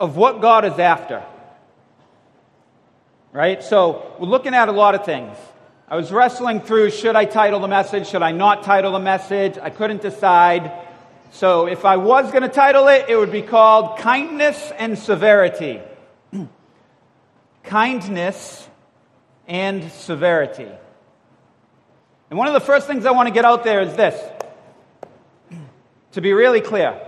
[0.00, 1.22] of what God is after.
[3.32, 3.62] Right?
[3.62, 5.36] So we're looking at a lot of things.
[5.86, 9.58] I was wrestling through should I title the message, should I not title the message?
[9.60, 10.72] I couldn't decide.
[11.32, 15.80] So if I was going to title it, it would be called Kindness and Severity.
[17.62, 18.68] Kindness
[19.46, 20.68] and Severity.
[22.30, 24.18] And one of the first things I want to get out there is this
[26.12, 27.00] to be really clear.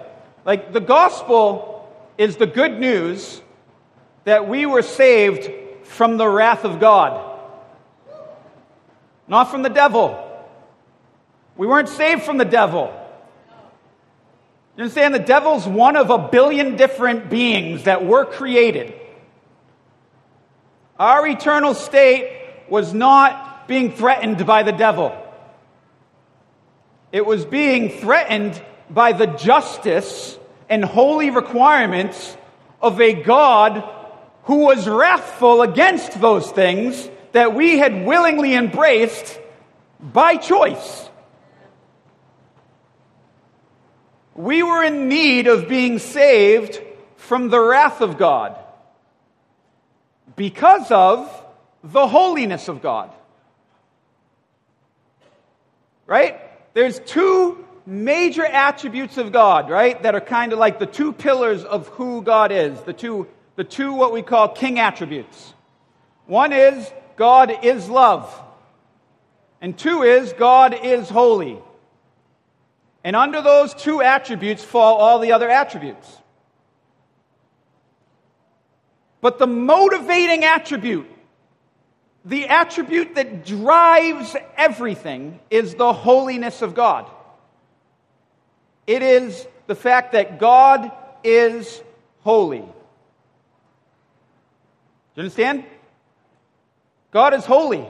[0.44, 1.71] Like, the gospel
[2.18, 3.40] is the good news
[4.24, 5.50] that we were saved
[5.84, 7.38] from the wrath of God,
[9.28, 10.18] not from the devil.
[11.56, 12.98] We weren't saved from the devil.
[14.76, 15.14] You understand?
[15.14, 18.94] The devil's one of a billion different beings that were created.
[20.98, 25.16] Our eternal state was not being threatened by the devil.
[27.10, 30.38] It was being threatened by the justice
[30.72, 32.34] and holy requirements
[32.80, 33.86] of a God
[34.44, 39.38] who was wrathful against those things that we had willingly embraced
[40.00, 41.10] by choice.
[44.34, 46.80] We were in need of being saved
[47.16, 48.58] from the wrath of God
[50.36, 51.44] because of
[51.84, 53.10] the holiness of God.
[56.06, 56.40] Right?
[56.72, 61.64] There's two major attributes of God, right, that are kind of like the two pillars
[61.64, 65.54] of who God is, the two, the two what we call king attributes.
[66.26, 68.40] One is God is love,
[69.60, 71.58] and two is God is holy.
[73.04, 76.18] And under those two attributes fall all the other attributes.
[79.20, 81.08] But the motivating attribute,
[82.24, 87.10] the attribute that drives everything, is the holiness of God.
[88.86, 90.90] It is the fact that God
[91.22, 91.82] is
[92.20, 92.60] holy.
[92.60, 92.66] Do
[95.14, 95.64] you understand?
[97.10, 97.86] God is holy.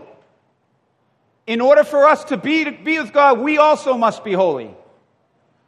[1.47, 4.75] In order for us to be, to be with God, we also must be holy.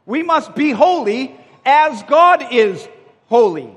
[0.05, 1.35] We must be holy
[1.65, 2.87] as God is
[3.27, 3.69] holy.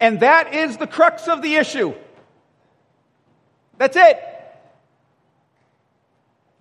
[0.00, 1.94] And that is the crux of the issue.
[3.78, 4.22] That's it.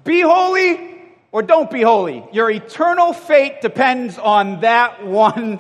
[0.04, 0.91] Be holy
[1.32, 2.24] or don't be holy.
[2.32, 5.60] Your eternal fate depends on that one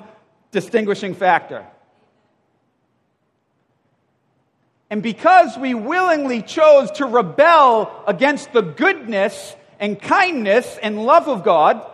[0.51, 1.65] distinguishing factor.
[4.89, 11.43] And because we willingly chose to rebel against the goodness and kindness and love of
[11.45, 11.89] God,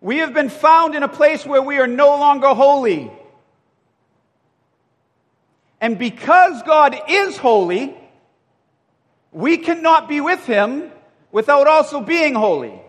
[0.00, 3.10] we have been found in a place where we are no longer holy.
[5.80, 7.94] And because God is holy,
[9.32, 10.90] we cannot be with him
[11.30, 12.80] without also being holy.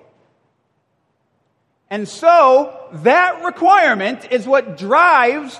[1.89, 5.59] And so, that requirement is what drives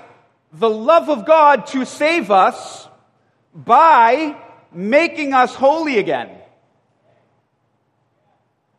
[0.54, 2.88] the love of God to save us
[3.54, 4.36] by
[4.72, 6.30] making us holy again.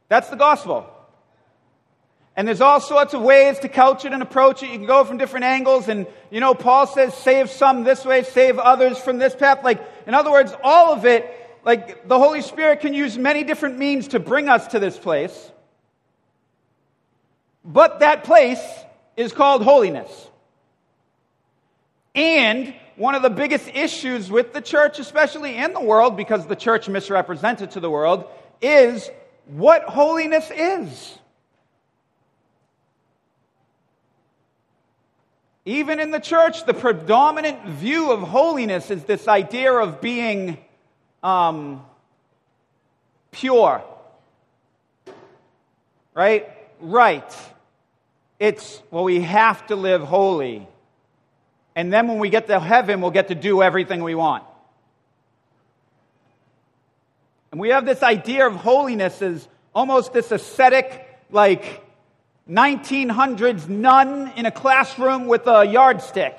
[0.09, 0.87] That's the gospel.
[2.37, 4.71] And there's all sorts of ways to couch it and approach it.
[4.71, 5.89] You can go from different angles.
[5.89, 9.63] And, you know, Paul says, save some this way, save others from this path.
[9.63, 13.79] Like, in other words, all of it like the Holy Spirit can use many different
[13.79, 15.53] means to bring us to this place.
[17.65, 18.63] But that place
[19.17, 20.29] is called holiness.
[22.15, 26.57] And one of the biggest issues with the church, especially in the world, because the
[26.57, 28.25] church misrepresented to the world,
[28.61, 29.11] is
[29.47, 31.19] what holiness is.
[35.65, 40.59] Even in the church, the predominant view of holiness is this idea of being
[41.23, 41.85] um,
[43.31, 43.83] pure.
[46.15, 46.49] Right?
[46.81, 47.37] Right.
[48.39, 50.67] It's, well, we have to live holy.
[51.77, 54.45] And then when we get to heaven, we'll get to do everything we want.
[57.53, 61.85] And we have this idea of holiness as almost this ascetic, like
[62.49, 66.37] 1900s nun in a classroom with a yardstick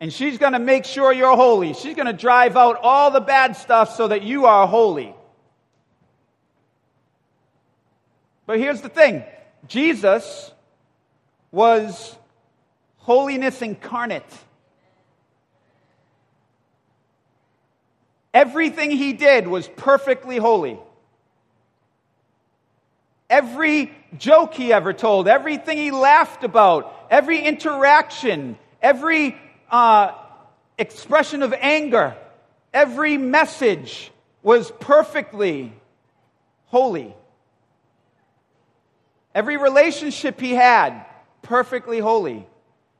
[0.00, 1.74] and she's going to make sure you're holy.
[1.74, 5.14] She's going to drive out all the bad stuff so that you are holy.
[8.46, 9.22] But here's the thing
[9.68, 10.50] Jesus
[11.52, 12.16] was
[12.96, 14.24] holiness incarnate.
[18.32, 20.78] Everything he did was perfectly holy.
[23.28, 29.36] Every joke he ever told, everything he laughed about, every interaction, every
[29.70, 30.14] uh,
[30.78, 32.16] expression of anger,
[32.72, 34.10] every message
[34.42, 35.72] was perfectly
[36.66, 37.14] holy.
[39.34, 41.04] Every relationship he had,
[41.42, 42.46] perfectly holy.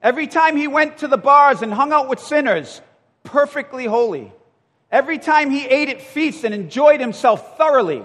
[0.03, 2.81] Every time he went to the bars and hung out with sinners,
[3.25, 4.33] perfectly holy.
[4.91, 8.03] Every time he ate at feasts and enjoyed himself thoroughly,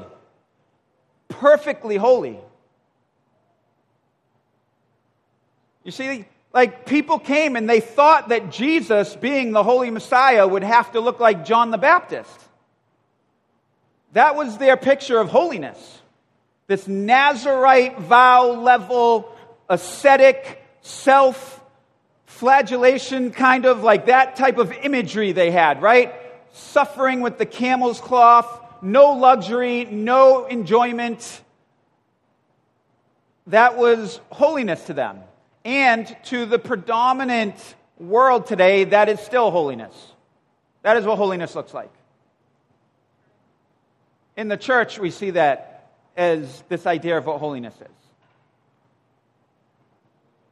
[1.30, 2.40] perfectly holy.
[5.84, 10.64] You see, like people came and they thought that Jesus, being the Holy Messiah, would
[10.64, 12.32] have to look like John the Baptist.
[14.14, 16.00] That was their picture of holiness.
[16.68, 19.36] This Nazarite vow level,
[19.70, 21.62] ascetic, self
[22.26, 26.16] flagellation kind of like that type of imagery they had, right?
[26.54, 28.48] Suffering with the camel's cloth,
[28.82, 31.42] no luxury, no enjoyment.
[33.48, 35.20] That was holiness to them.
[35.66, 37.56] And to the predominant
[37.98, 39.94] world today, that is still holiness.
[40.84, 41.92] That is what holiness looks like.
[44.38, 47.88] In the church, we see that as this idea of what holiness is.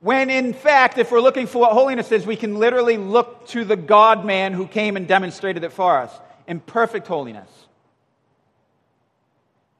[0.01, 3.63] When in fact, if we're looking for what holiness is, we can literally look to
[3.63, 6.11] the God man who came and demonstrated it for us
[6.47, 7.49] in perfect holiness.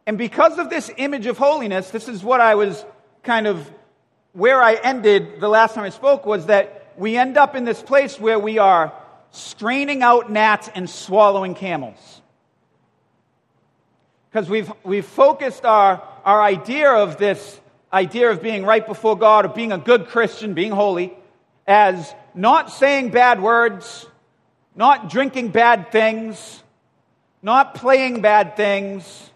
[0.06, 2.86] And because of this image of holiness, this is what I was
[3.24, 3.70] kind of
[4.34, 7.82] where I ended the last time I spoke was that we end up in this
[7.82, 8.94] place where we are
[9.32, 12.22] straining out gnats and swallowing camels.
[14.30, 17.60] Because we've, we've focused our, our idea of this
[17.92, 21.14] idea of being right before God, of being a good Christian, being holy,
[21.68, 24.08] as not saying bad words,
[24.76, 26.64] not drinking bad things,
[27.44, 29.30] not playing bad things,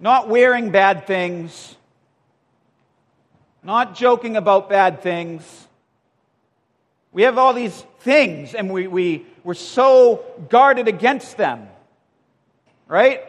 [0.00, 1.76] not wearing bad things,
[3.64, 5.42] not joking about bad things.
[7.12, 11.68] We have all these things and we, we, we're so guarded against them,
[12.86, 13.22] right?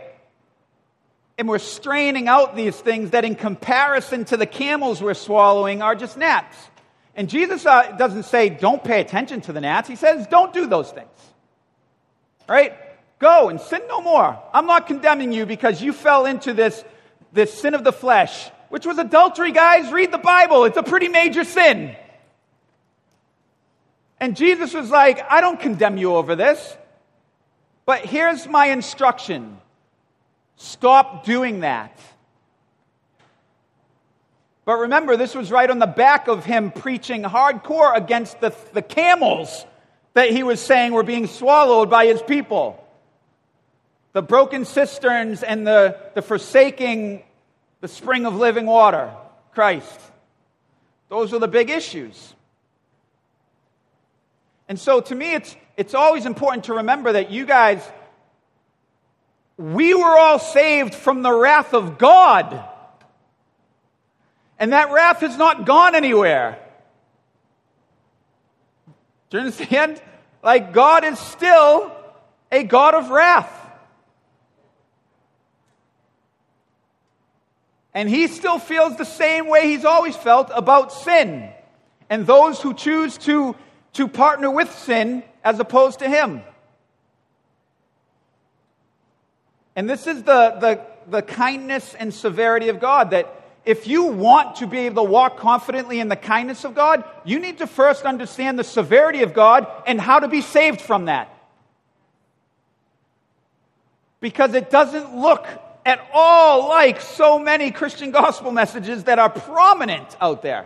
[1.38, 5.96] And we're straining out these things that, in comparison to the camels we're swallowing, are
[5.96, 6.58] just gnats.
[7.16, 9.88] And Jesus uh, doesn't say, don't pay attention to the gnats.
[9.88, 11.10] He says, don't do those things.
[12.48, 12.74] Right?
[13.20, 14.40] Go and sin no more.
[14.54, 16.84] I'm not condemning you because you fell into this,
[17.32, 19.92] this sin of the flesh, which was adultery, guys.
[19.92, 21.96] Read the Bible, it's a pretty major sin.
[24.20, 26.78] And Jesus was like, I don't condemn you over this,
[27.86, 29.60] but here's my instruction
[30.58, 32.00] Stop doing that.
[34.64, 38.82] But remember, this was right on the back of him preaching hardcore against the, the
[38.82, 39.66] camels
[40.14, 42.82] that he was saying were being swallowed by his people.
[44.14, 47.24] The broken cisterns and the, the forsaking
[47.86, 49.14] the spring of living water,
[49.52, 50.00] Christ.
[51.08, 52.34] Those are the big issues.
[54.68, 57.88] And so to me, it's, it's always important to remember that you guys
[59.58, 62.68] we were all saved from the wrath of God.
[64.58, 66.58] And that wrath has not gone anywhere.
[69.30, 70.02] Do you understand?
[70.42, 71.96] Like, God is still
[72.52, 73.65] a God of wrath.
[77.96, 81.50] And he still feels the same way he's always felt about sin
[82.10, 83.56] and those who choose to,
[83.94, 86.42] to partner with sin as opposed to him.
[89.78, 93.32] And this is the, the, the kindness and severity of God that
[93.64, 97.40] if you want to be able to walk confidently in the kindness of God, you
[97.40, 101.30] need to first understand the severity of God and how to be saved from that.
[104.20, 105.48] Because it doesn't look
[105.86, 110.66] at all like so many Christian gospel messages that are prominent out there.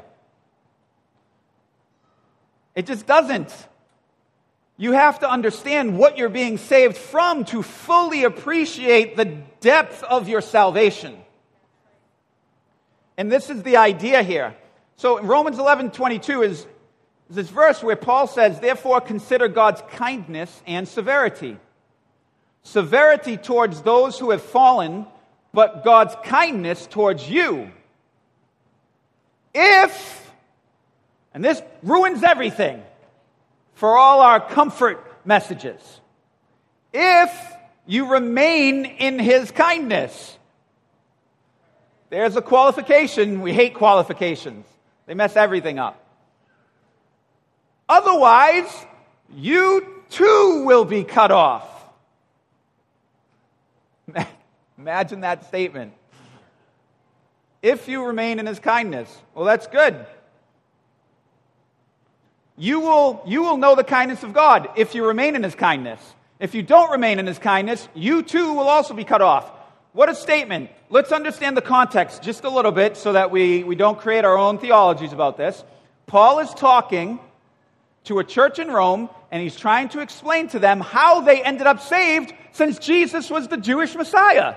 [2.74, 3.54] It just doesn't.
[4.78, 9.26] You have to understand what you're being saved from to fully appreciate the
[9.60, 11.18] depth of your salvation.
[13.18, 14.56] And this is the idea here.
[14.96, 16.60] So Romans 11 22 is,
[17.30, 21.58] is this verse where Paul says, Therefore consider God's kindness and severity.
[22.64, 25.06] Severity towards those who have fallen,
[25.54, 27.72] but God's kindness towards you.
[29.54, 30.32] If,
[31.34, 32.84] and this ruins everything
[33.74, 35.82] for all our comfort messages.
[36.94, 37.32] If
[37.90, 40.38] you remain in his kindness.
[42.12, 43.42] There's a qualification.
[43.42, 44.66] We hate qualifications,
[45.08, 46.00] they mess everything up.
[47.90, 48.68] Otherwise,
[49.36, 51.79] you too will be cut off.
[54.78, 55.94] Imagine that statement.
[57.62, 60.06] If you remain in his kindness, well, that's good
[62.60, 66.00] you will, you will know the kindness of God if you remain in his kindness.
[66.40, 69.50] If you don't remain in his kindness, you too will also be cut off.
[69.94, 70.70] What a statement.
[70.90, 74.38] Let's understand the context just a little bit so that we, we don't create our
[74.38, 75.64] own theologies about this.
[76.06, 77.20] Paul is talking
[78.06, 81.66] to a church in Rome, and he's trying to explain to them how they ended
[81.66, 84.56] up saved since Jesus was the Jewish Messiah.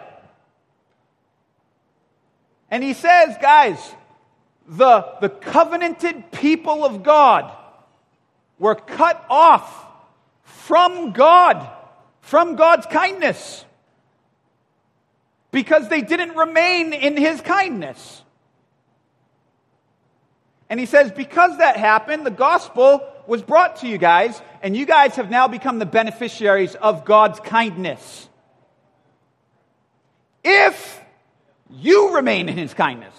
[2.71, 3.79] And he says, guys,
[4.67, 7.53] the, the covenanted people of God
[8.59, 9.87] were cut off
[10.43, 11.69] from God,
[12.21, 13.65] from God's kindness,
[15.51, 18.23] because they didn't remain in his kindness.
[20.71, 24.87] And he says, because that happened, the gospel was brought to you guys, and you
[24.87, 28.29] guys have now become the beneficiaries of God's kindness.
[30.45, 31.01] If
[31.71, 33.15] you remain in his kindness.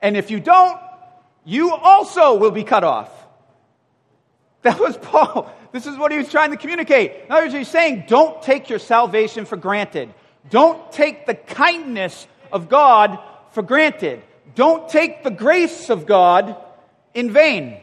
[0.00, 0.78] And if you don't,
[1.44, 3.10] you also will be cut off.
[4.62, 5.52] That was Paul.
[5.72, 7.24] This is what he was trying to communicate.
[7.24, 10.12] In other words, he's saying, don't take your salvation for granted.
[10.50, 13.18] Don't take the kindness of God
[13.50, 14.22] for granted.
[14.54, 16.56] Don't take the grace of God
[17.14, 17.80] in vain.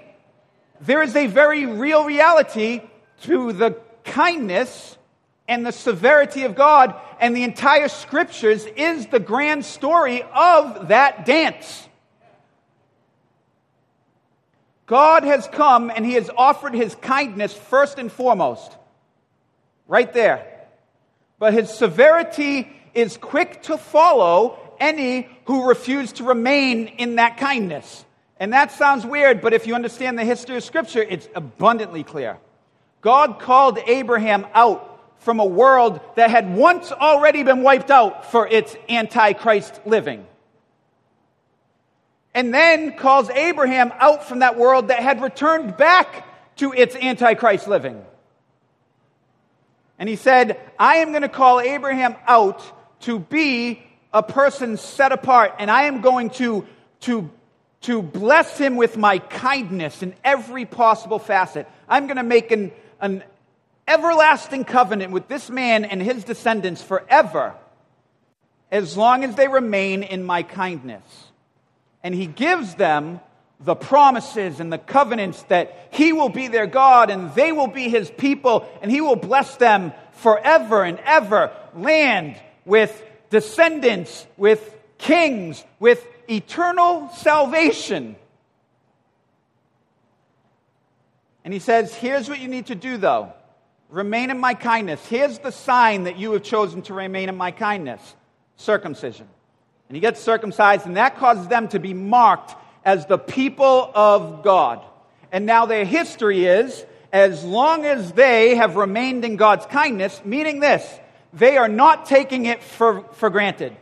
[0.85, 2.81] There is a very real reality
[3.21, 4.97] to the kindness
[5.47, 11.25] and the severity of God, and the entire scriptures is the grand story of that
[11.25, 11.87] dance.
[14.85, 18.75] God has come and he has offered his kindness first and foremost.
[19.87, 20.45] Right there.
[21.39, 28.03] But his severity is quick to follow any who refuse to remain in that kindness.
[28.43, 32.39] And that sounds weird, but if you understand the history of Scripture, it's abundantly clear.
[32.99, 38.45] God called Abraham out from a world that had once already been wiped out for
[38.45, 40.27] its antichrist living.
[42.33, 47.69] And then calls Abraham out from that world that had returned back to its antichrist
[47.69, 48.03] living.
[49.97, 52.61] And he said, I am going to call Abraham out
[53.03, 53.81] to be
[54.11, 56.67] a person set apart, and I am going to,
[57.03, 57.31] to,
[57.83, 61.67] to bless him with my kindness in every possible facet.
[61.87, 63.23] I'm going to make an, an
[63.87, 67.53] everlasting covenant with this man and his descendants forever,
[68.71, 71.03] as long as they remain in my kindness.
[72.03, 73.19] And he gives them
[73.59, 77.87] the promises and the covenants that he will be their God and they will be
[77.89, 81.51] his people and he will bless them forever and ever.
[81.75, 88.15] Land with descendants, with kings, with eternal salvation.
[91.43, 93.33] And he says, here's what you need to do though.
[93.89, 95.05] Remain in my kindness.
[95.05, 98.15] Here's the sign that you have chosen to remain in my kindness
[98.55, 99.27] circumcision.
[99.89, 104.43] And he gets circumcised, and that causes them to be marked as the people of
[104.43, 104.83] God.
[105.31, 110.59] And now their history is as long as they have remained in God's kindness, meaning
[110.59, 110.99] this,
[111.31, 113.75] they are not taking it for, for granted.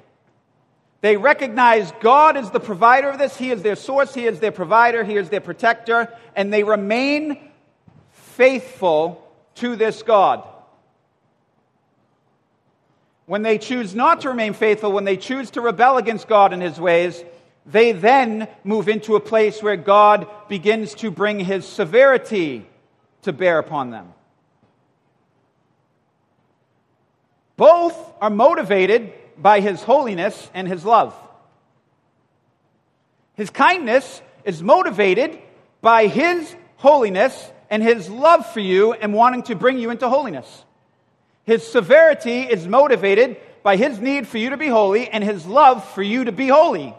[1.02, 3.36] They recognize God is the provider of this.
[3.36, 4.14] He is their source.
[4.14, 5.04] He is their provider.
[5.04, 6.08] He is their protector.
[6.36, 7.50] And they remain
[8.12, 10.48] faithful to this God.
[13.26, 16.62] When they choose not to remain faithful, when they choose to rebel against God and
[16.62, 17.24] his ways,
[17.66, 22.68] they then move into a place where God begins to bring his severity
[23.24, 24.14] to bear upon them.
[27.58, 31.16] Both are motivated by his holiness and his love.
[33.34, 35.40] His kindness is motivated
[35.82, 40.66] by his holiness and his love for you and wanting to bring you into holiness.
[41.44, 45.88] His severity is motivated by his need for you to be holy and his love
[45.94, 46.94] for you to be holy.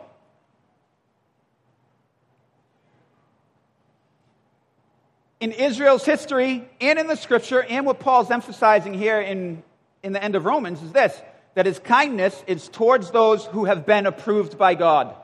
[5.41, 9.63] In Israel's history and in the scripture, and what Paul's emphasizing here in,
[10.03, 11.21] in the end of Romans, is this
[11.55, 15.15] that his kindness is towards those who have been approved by God.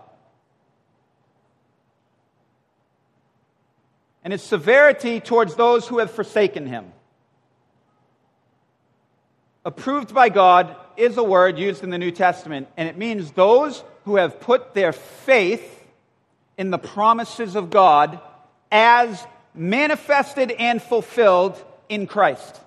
[4.29, 6.93] and his severity towards those who have forsaken him.
[9.65, 13.83] Approved by God is a word used in the New Testament, and it means those
[14.05, 15.83] who have put their faith
[16.59, 18.21] in the promises of God
[18.71, 22.61] as manifested and fulfilled in Christ.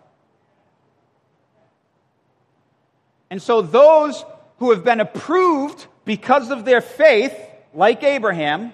[3.31, 4.23] And so those
[4.59, 7.33] who have been approved because of their faith,
[7.73, 8.73] like Abraham,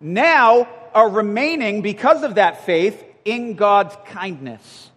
[0.00, 4.90] now are remaining because of that faith in God's kindness.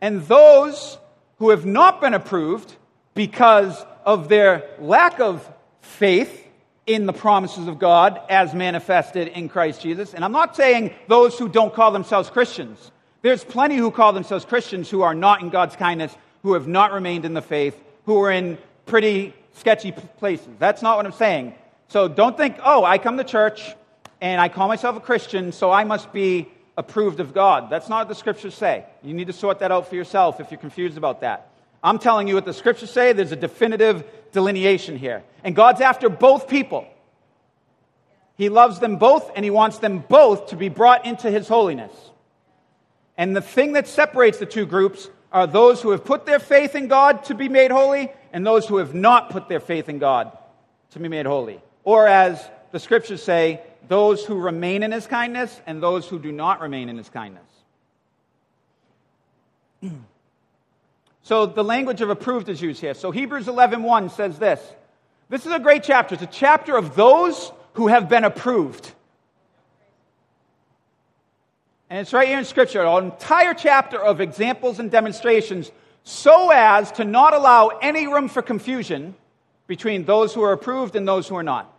[0.00, 0.98] And those
[1.38, 2.74] who have not been approved
[3.14, 6.46] because of their lack of faith
[6.86, 10.14] in the promises of God as manifested in Christ Jesus.
[10.14, 12.92] And I'm not saying those who don't call themselves Christians.
[13.24, 16.92] There's plenty who call themselves Christians who are not in God's kindness, who have not
[16.92, 20.48] remained in the faith, who are in pretty sketchy places.
[20.58, 21.54] That's not what I'm saying.
[21.88, 23.74] So don't think, oh, I come to church
[24.20, 27.70] and I call myself a Christian, so I must be approved of God.
[27.70, 28.84] That's not what the scriptures say.
[29.02, 31.48] You need to sort that out for yourself if you're confused about that.
[31.82, 33.14] I'm telling you what the scriptures say.
[33.14, 35.22] There's a definitive delineation here.
[35.42, 36.86] And God's after both people.
[38.36, 41.92] He loves them both, and He wants them both to be brought into His holiness.
[43.16, 46.74] And the thing that separates the two groups are those who have put their faith
[46.74, 49.98] in God to be made holy, and those who have not put their faith in
[49.98, 50.36] God
[50.90, 51.60] to be made holy.
[51.82, 52.42] Or, as
[52.72, 56.88] the scriptures say, those who remain in His kindness and those who do not remain
[56.88, 57.42] in His kindness.
[61.24, 62.92] So the language of approved is used here.
[62.92, 64.60] So Hebrews 11:1 says this.
[65.30, 66.14] This is a great chapter.
[66.14, 68.92] It's a chapter of those who have been approved.
[71.90, 75.70] And it's right here in Scripture, an entire chapter of examples and demonstrations
[76.02, 79.14] so as to not allow any room for confusion
[79.66, 81.70] between those who are approved and those who are not.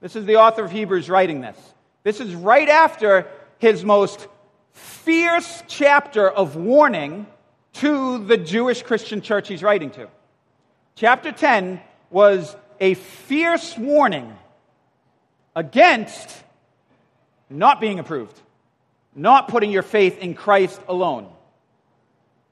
[0.00, 1.56] This is the author of Hebrews writing this.
[2.02, 3.26] This is right after
[3.58, 4.28] his most
[4.72, 7.26] fierce chapter of warning
[7.74, 10.08] to the Jewish Christian church he's writing to.
[10.96, 11.80] Chapter 10
[12.10, 14.36] was a fierce warning
[15.56, 16.42] against
[17.50, 18.40] not being approved,
[19.14, 21.28] not putting your faith in Christ alone.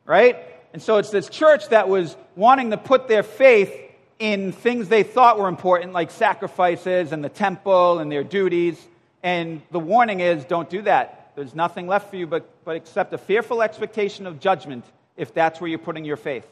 [0.05, 0.37] Right?
[0.73, 3.73] And so it's this church that was wanting to put their faith
[4.19, 8.81] in things they thought were important, like sacrifices and the temple and their duties.
[9.23, 11.33] And the warning is don't do that.
[11.35, 14.85] There's nothing left for you but, but accept a fearful expectation of judgment
[15.17, 16.47] if that's where you're putting your faith.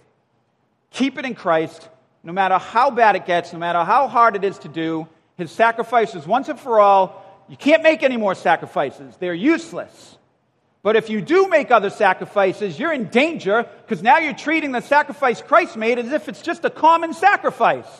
[0.91, 1.89] Keep it in Christ,
[2.25, 5.07] no matter how bad it gets, no matter how hard it is to do.
[5.37, 9.15] His sacrifices, once and for all, you can't make any more sacrifices.
[9.19, 10.17] They're useless.
[10.83, 14.81] But if you do make other sacrifices, you're in danger because now you're treating the
[14.81, 17.91] sacrifice Christ made as if it's just a common sacrifice.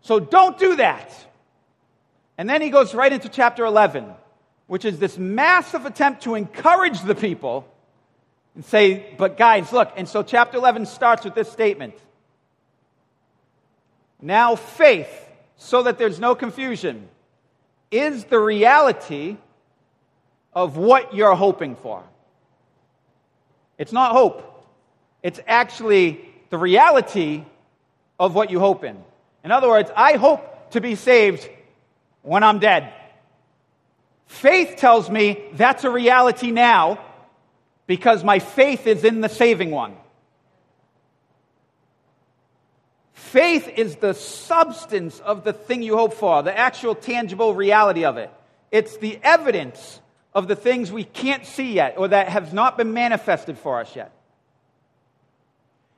[0.00, 1.14] So don't do that.
[2.36, 4.12] And then he goes right into chapter 11
[4.66, 7.68] which is this massive attempt to encourage the people
[8.54, 9.92] and say, but guys, look.
[9.96, 11.94] And so chapter 11 starts with this statement.
[14.20, 15.25] Now, faith,
[15.56, 17.08] so that there's no confusion,
[17.90, 19.36] is the reality
[20.52, 22.02] of what you're hoping for.
[23.78, 24.64] It's not hope,
[25.22, 27.44] it's actually the reality
[28.18, 28.96] of what you hope in.
[29.44, 31.48] In other words, I hope to be saved
[32.22, 32.92] when I'm dead.
[34.26, 36.98] Faith tells me that's a reality now
[37.86, 39.94] because my faith is in the saving one.
[43.32, 48.16] Faith is the substance of the thing you hope for, the actual tangible reality of
[48.16, 48.30] it.
[48.70, 50.00] It's the evidence
[50.34, 53.94] of the things we can't see yet or that have not been manifested for us
[53.96, 54.12] yet.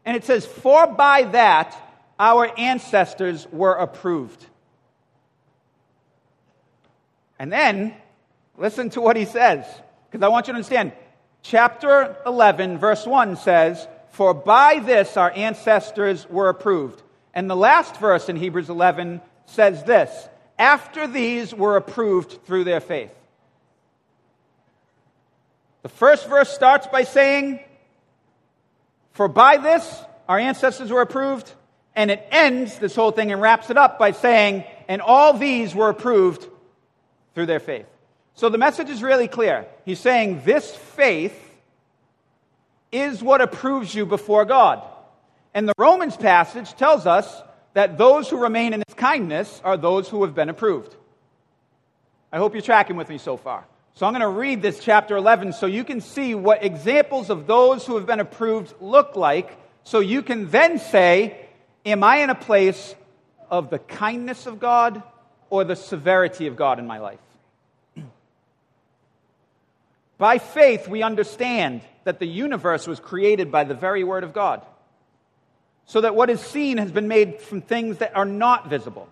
[0.05, 1.77] And it says, For by that
[2.19, 4.45] our ancestors were approved.
[7.39, 7.95] And then
[8.59, 9.65] Listen to what he says,
[10.11, 10.93] because I want you to understand.
[11.43, 17.01] Chapter 11, verse 1 says, For by this our ancestors were approved.
[17.35, 22.81] And the last verse in Hebrews 11 says this After these were approved through their
[22.81, 23.13] faith.
[25.83, 27.61] The first verse starts by saying,
[29.13, 31.53] For by this our ancestors were approved.
[31.95, 35.75] And it ends this whole thing and wraps it up by saying, And all these
[35.75, 36.47] were approved
[37.35, 37.87] through their faith.
[38.35, 39.67] So the message is really clear.
[39.85, 41.37] He's saying this faith
[42.93, 44.83] is what approves you before God.
[45.55, 47.43] And the Romans passage tells us
[47.75, 50.95] that those who remain in his kindness are those who have been approved.
[52.33, 53.65] I hope you're tracking with me so far.
[53.95, 57.47] So I'm going to read this chapter 11 so you can see what examples of
[57.47, 61.45] those who have been approved look like, so you can then say,
[61.85, 62.95] Am I in a place
[63.51, 65.03] of the kindness of God
[65.49, 67.19] or the severity of God in my life?
[70.19, 74.67] By faith, we understand that the universe was created by the very Word of God,
[75.89, 79.09] so that what is seen has been made from things that are not visible.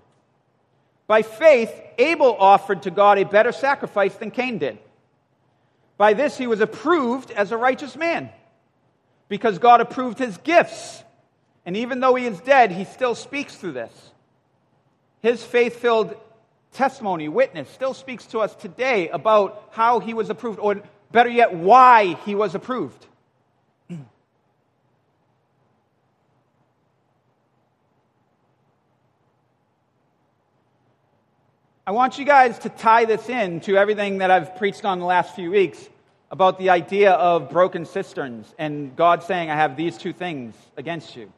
[1.09, 4.79] By faith, Abel offered to God a better sacrifice than Cain did.
[5.97, 8.29] By this, he was approved as a righteous man,
[9.29, 11.03] because God approved his gifts.
[11.65, 14.13] And even though he is dead, he still speaks through this.
[15.23, 16.15] His faith filled
[16.73, 21.55] testimony, witness, still speaks to us today about how he was approved, or Better yet,
[21.55, 23.07] why he was approved.
[31.89, 35.05] I want you guys to tie this in to everything that I've preached on the
[35.05, 35.89] last few weeks
[36.33, 41.15] about the idea of broken cisterns and God saying, I have these two things against
[41.15, 41.33] you.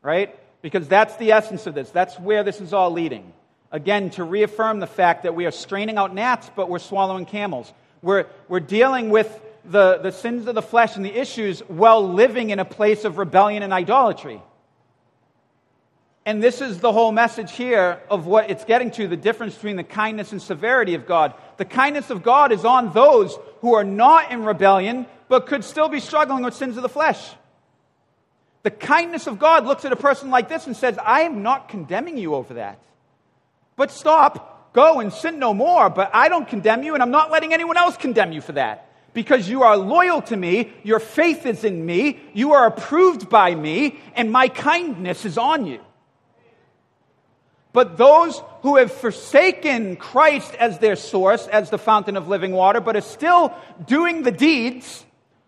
[0.00, 0.34] Right?
[0.62, 1.90] Because that's the essence of this.
[1.90, 3.30] That's where this is all leading.
[3.70, 7.70] Again, to reaffirm the fact that we are straining out gnats, but we're swallowing camels.
[8.00, 12.48] We're, we're dealing with the, the sins of the flesh and the issues while living
[12.48, 14.40] in a place of rebellion and idolatry.
[16.26, 19.76] And this is the whole message here of what it's getting to the difference between
[19.76, 21.34] the kindness and severity of God.
[21.58, 25.88] The kindness of God is on those who are not in rebellion, but could still
[25.88, 27.20] be struggling with sins of the flesh.
[28.62, 31.68] The kindness of God looks at a person like this and says, I am not
[31.68, 32.78] condemning you over that.
[33.76, 35.90] But stop, go and sin no more.
[35.90, 38.88] But I don't condemn you, and I'm not letting anyone else condemn you for that.
[39.12, 43.54] Because you are loyal to me, your faith is in me, you are approved by
[43.54, 45.80] me, and my kindness is on you.
[47.74, 52.80] But those who have forsaken Christ as their source, as the fountain of living water,
[52.80, 53.52] but are still
[53.84, 55.04] doing the deeds,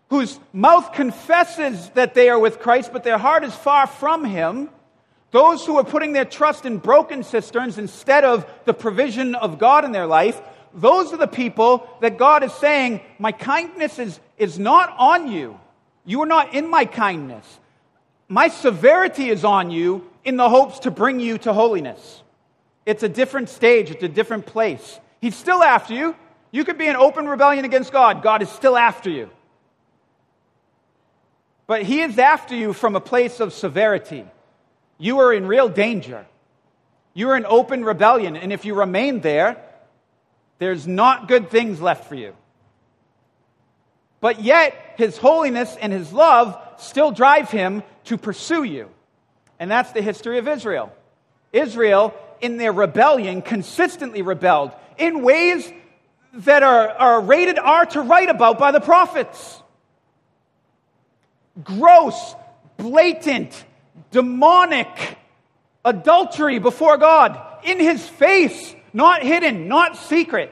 [0.09, 4.69] whose mouth confesses that they are with Christ, but their heart is far from Him,
[5.31, 9.85] those who are putting their trust in broken cisterns instead of the provision of God
[9.85, 10.41] in their life,
[10.73, 15.57] those are the people that God is saying, My kindness is, is not on you.
[16.05, 17.59] You are not in my kindness.
[18.27, 22.21] My severity is on you in the hopes to bring you to holiness.
[22.85, 24.99] It's a different stage, it's a different place.
[25.21, 26.17] He's still after you.
[26.51, 29.29] You could be in open rebellion against God, God is still after you.
[31.65, 34.25] But He is after you from a place of severity.
[34.97, 36.25] You are in real danger.
[37.13, 39.63] You are in open rebellion, and if you remain there,
[40.59, 42.35] there's not good things left for you.
[44.19, 48.89] But yet, His holiness and His love still drive Him to pursue you.
[49.59, 50.91] And that's the history of Israel.
[51.51, 55.71] Israel, in their rebellion, consistently rebelled in ways
[56.33, 59.61] that are, are rated R to write about by the prophets.
[61.63, 62.35] Gross,
[62.77, 63.65] blatant,
[64.11, 65.17] demonic
[65.83, 70.51] adultery before God in his face, not hidden, not secret.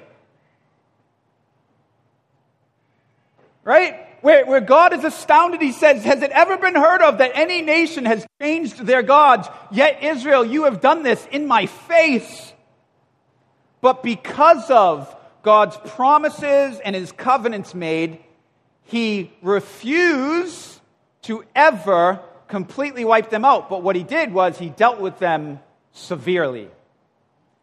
[3.63, 4.14] Right?
[4.25, 7.61] Where, where God is astounded, he says, Has it ever been heard of that any
[7.61, 9.47] nation has changed their gods?
[9.69, 12.51] Yet, Israel, you have done this in my face.
[13.81, 18.17] But because of God's promises and his covenants made,
[18.85, 20.81] he refused
[21.21, 23.69] to ever completely wipe them out.
[23.69, 25.59] But what he did was he dealt with them
[25.91, 26.71] severely.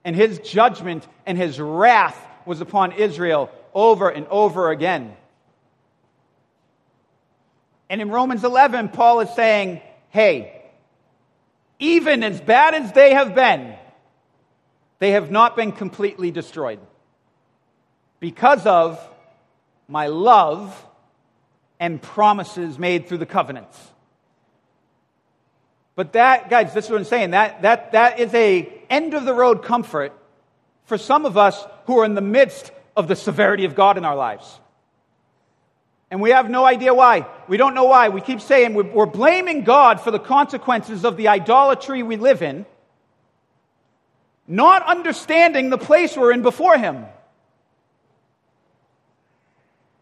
[0.04, 5.16] And his judgment and his wrath was upon Israel over and over again.
[7.92, 10.62] And in Romans 11, Paul is saying, hey,
[11.78, 13.74] even as bad as they have been,
[14.98, 16.80] they have not been completely destroyed
[18.18, 18.98] because of
[19.88, 20.74] my love
[21.78, 23.78] and promises made through the covenants.
[25.94, 27.32] But that, guys, this is what I'm saying.
[27.32, 30.14] That, that, that is a end of the road comfort
[30.86, 34.06] for some of us who are in the midst of the severity of God in
[34.06, 34.60] our lives.
[36.12, 37.26] And we have no idea why.
[37.48, 38.10] We don't know why.
[38.10, 42.66] We keep saying we're, blaming God for the consequences of the idolatry we live in,
[44.46, 47.06] not understanding the place we're in before Him.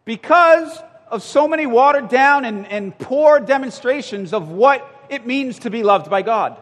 [0.04, 5.70] Because of so many watered down and, and poor demonstrations of what it means to
[5.70, 6.56] be loved by God.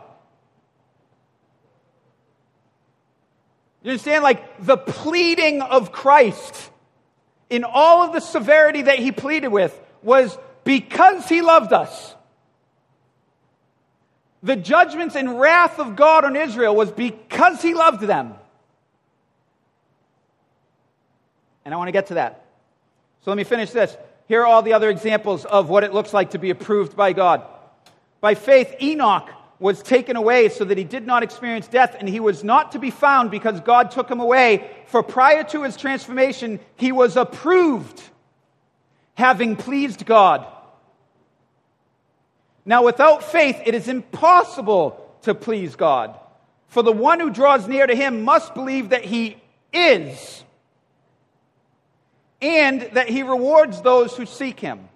[3.83, 4.23] You understand?
[4.23, 6.71] Like the pleading of Christ
[7.51, 12.15] in all of the severity that he pleaded with was because he loved us.
[14.43, 18.35] The judgments and wrath of God on Israel was because he loved them.
[21.65, 22.45] And I want to get to that.
[23.25, 23.97] So let me finish this.
[24.29, 27.13] Here are all the other examples of what it looks like to be approved by
[27.13, 27.43] God.
[28.21, 29.29] By faith, Enoch
[29.61, 32.79] was taken away so that he did not experience death, and he was not to
[32.79, 34.71] be found because God took him away.
[34.87, 38.01] For prior to his transformation, he was approved,
[39.15, 40.47] having pleased God.
[42.65, 46.19] Now, without faith, it is impossible to please God.
[46.69, 49.39] For the one who draws near to him must believe that he
[49.73, 50.45] is,
[52.41, 54.89] and that he rewards those who seek him.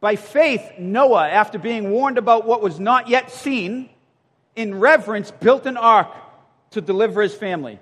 [0.00, 3.88] By faith, Noah, after being warned about what was not yet seen,
[4.54, 6.08] in reverence built an ark
[6.70, 7.78] to deliver his family.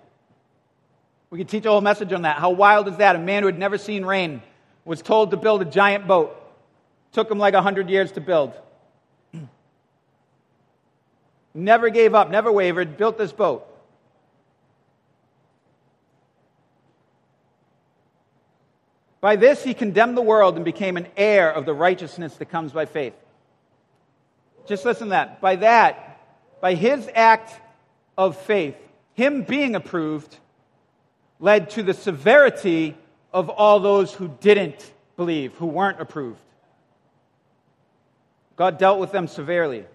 [1.30, 2.38] We could teach a whole message on that.
[2.38, 3.16] How wild is that?
[3.16, 4.42] A man who had never seen rain
[4.84, 6.40] was told to build a giant boat.
[7.12, 8.52] Took him like a hundred years to build.
[11.54, 13.66] never gave up, never wavered, built this boat.
[19.24, 22.72] By this he condemned the world and became an heir of the righteousness that comes
[22.72, 23.14] by faith.
[24.66, 25.40] Just listen to that.
[25.40, 26.20] By that,
[26.60, 27.58] by his act
[28.18, 28.76] of faith,
[29.14, 30.36] him being approved,
[31.40, 32.98] led to the severity
[33.32, 36.42] of all those who didn't believe, who weren't approved.
[38.56, 39.86] God dealt with them severely.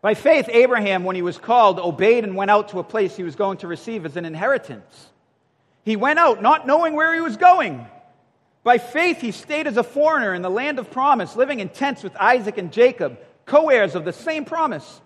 [0.00, 3.22] By faith, Abraham, when he was called, obeyed and went out to a place he
[3.22, 5.10] was going to receive as an inheritance.
[5.84, 7.86] He went out not knowing where he was going.
[8.64, 12.02] By faith, he stayed as a foreigner in the land of promise, living in tents
[12.02, 15.00] with Isaac and Jacob, co heirs of the same promise.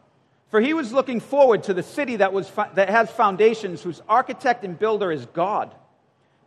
[0.51, 4.65] For he was looking forward to the city that, was, that has foundations, whose architect
[4.65, 5.75] and builder is God.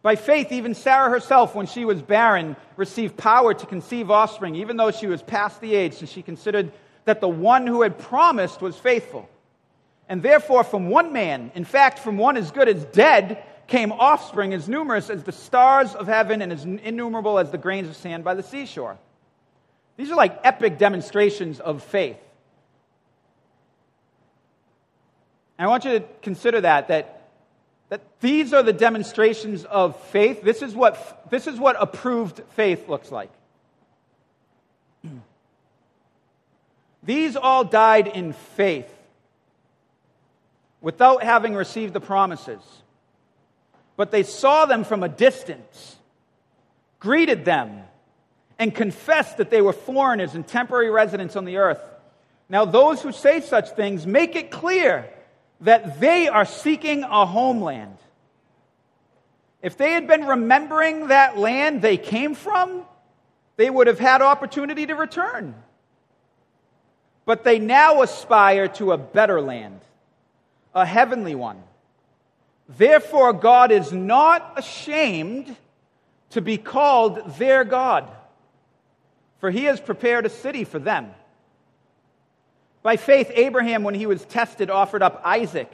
[0.04, 4.78] By faith, even Sarah herself, when she was barren, received power to conceive offspring, even
[4.78, 6.72] though she was past the age, since she considered
[7.06, 9.28] that the one who had promised was faithful.
[10.08, 14.54] And therefore, from one man, in fact, from one as good as dead, came offspring
[14.54, 18.24] as numerous as the stars of heaven and as innumerable as the grains of sand
[18.24, 18.98] by the seashore.
[19.98, 22.18] These are like epic demonstrations of faith.
[25.58, 27.30] And I want you to consider that, that,
[27.90, 30.42] that these are the demonstrations of faith.
[30.42, 33.32] This is what, this is what approved faith looks like.
[37.04, 38.92] These all died in faith
[40.82, 42.62] without having received the promises.
[43.98, 45.96] But they saw them from a distance,
[47.00, 47.84] greeted them,
[48.60, 51.82] and confessed that they were foreigners and temporary residents on the earth.
[52.50, 55.10] Now, those who say such things make it clear
[55.62, 57.98] that they are seeking a homeland.
[59.62, 62.84] If they had been remembering that land they came from,
[63.58, 65.56] they would have had opportunity to return.
[67.26, 69.82] But they now aspire to a better land,
[70.76, 71.64] a heavenly one.
[72.68, 75.56] Therefore, God is not ashamed
[76.32, 78.10] to be called their God,
[79.40, 81.12] for he has prepared a city for them.
[82.82, 85.72] By faith, Abraham, when he was tested, offered up Isaac.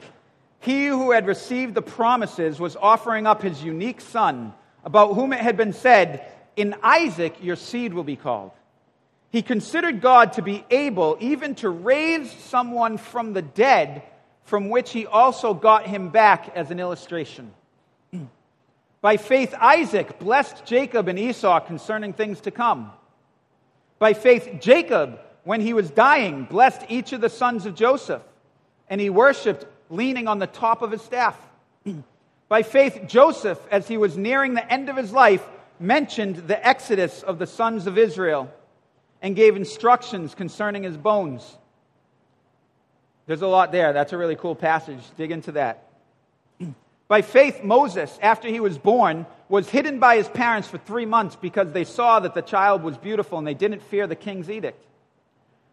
[0.60, 5.40] He who had received the promises was offering up his unique son, about whom it
[5.40, 6.24] had been said,
[6.56, 8.52] In Isaac your seed will be called.
[9.30, 14.02] He considered God to be able even to raise someone from the dead,
[14.44, 17.52] from which he also got him back as an illustration.
[19.00, 22.92] By faith, Isaac blessed Jacob and Esau concerning things to come.
[23.98, 28.22] By faith, Jacob when he was dying, blessed each of the sons of Joseph,
[28.88, 31.38] and he worshiped leaning on the top of his staff.
[32.48, 35.44] By faith, Joseph, as he was nearing the end of his life,
[35.80, 38.52] mentioned the exodus of the sons of Israel
[39.20, 41.56] and gave instructions concerning his bones.
[43.26, 43.92] There's a lot there.
[43.92, 44.98] That's a really cool passage.
[45.16, 45.86] Dig into that.
[47.08, 51.36] By faith, Moses, after he was born, was hidden by his parents for three months
[51.36, 54.82] because they saw that the child was beautiful and they didn't fear the king's edict.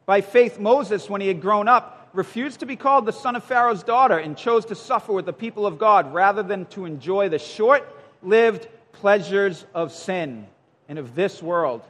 [0.05, 3.43] By faith, Moses, when he had grown up, refused to be called the son of
[3.43, 7.29] Pharaoh's daughter and chose to suffer with the people of God rather than to enjoy
[7.29, 7.87] the short
[8.21, 10.45] lived pleasures of sin
[10.89, 11.83] and of this world.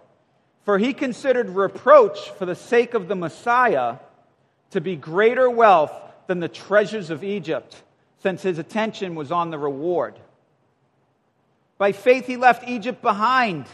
[0.64, 3.96] For he considered reproach for the sake of the Messiah
[4.72, 5.92] to be greater wealth
[6.28, 7.76] than the treasures of Egypt,
[8.22, 10.20] since his attention was on the reward.
[11.78, 13.66] By faith, he left Egypt behind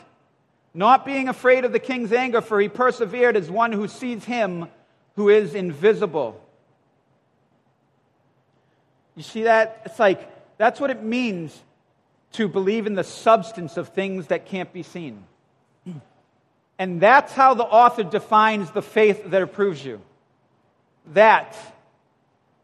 [0.74, 4.68] not being afraid of the king's anger, for he persevered as one who sees him
[5.16, 6.42] who is invisible.
[9.16, 9.82] You see that?
[9.86, 11.58] It's like, that's what it means
[12.34, 15.24] to believe in the substance of things that can't be seen.
[16.78, 20.02] And that's how the author defines the faith that approves you.
[21.14, 21.56] That,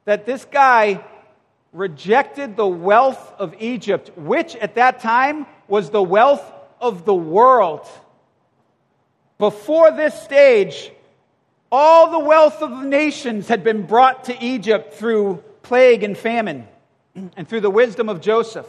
[0.06, 1.04] that this guy
[1.73, 6.43] rejected the wealth of Egypt, which at that time was the wealth
[6.82, 7.88] of the world.
[9.38, 10.91] Before this stage,
[11.71, 16.67] all the wealth of the nations had been brought to Egypt through plague and famine
[17.15, 18.67] and through the wisdom of Joseph.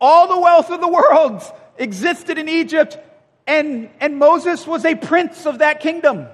[0.00, 1.42] All the wealth of the world
[1.78, 2.98] existed in Egypt,
[3.46, 6.26] and, and Moses was a prince of that kingdom.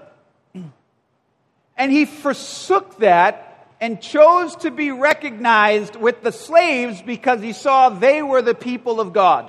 [1.79, 3.45] And he forsook that
[3.81, 9.01] and chose to be recognized with the slaves because he saw they were the people
[9.01, 9.49] of God.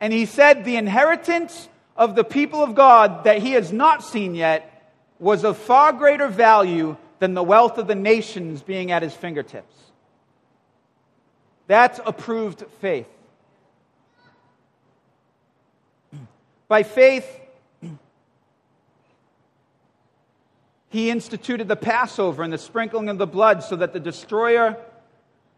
[0.00, 4.34] And he said, The inheritance of the people of God that he has not seen
[4.34, 9.14] yet was of far greater value than the wealth of the nations being at his
[9.14, 9.74] fingertips.
[11.68, 13.08] That's approved faith.
[16.68, 17.26] By faith,
[20.88, 24.76] he instituted the Passover and the sprinkling of the blood so that the destroyer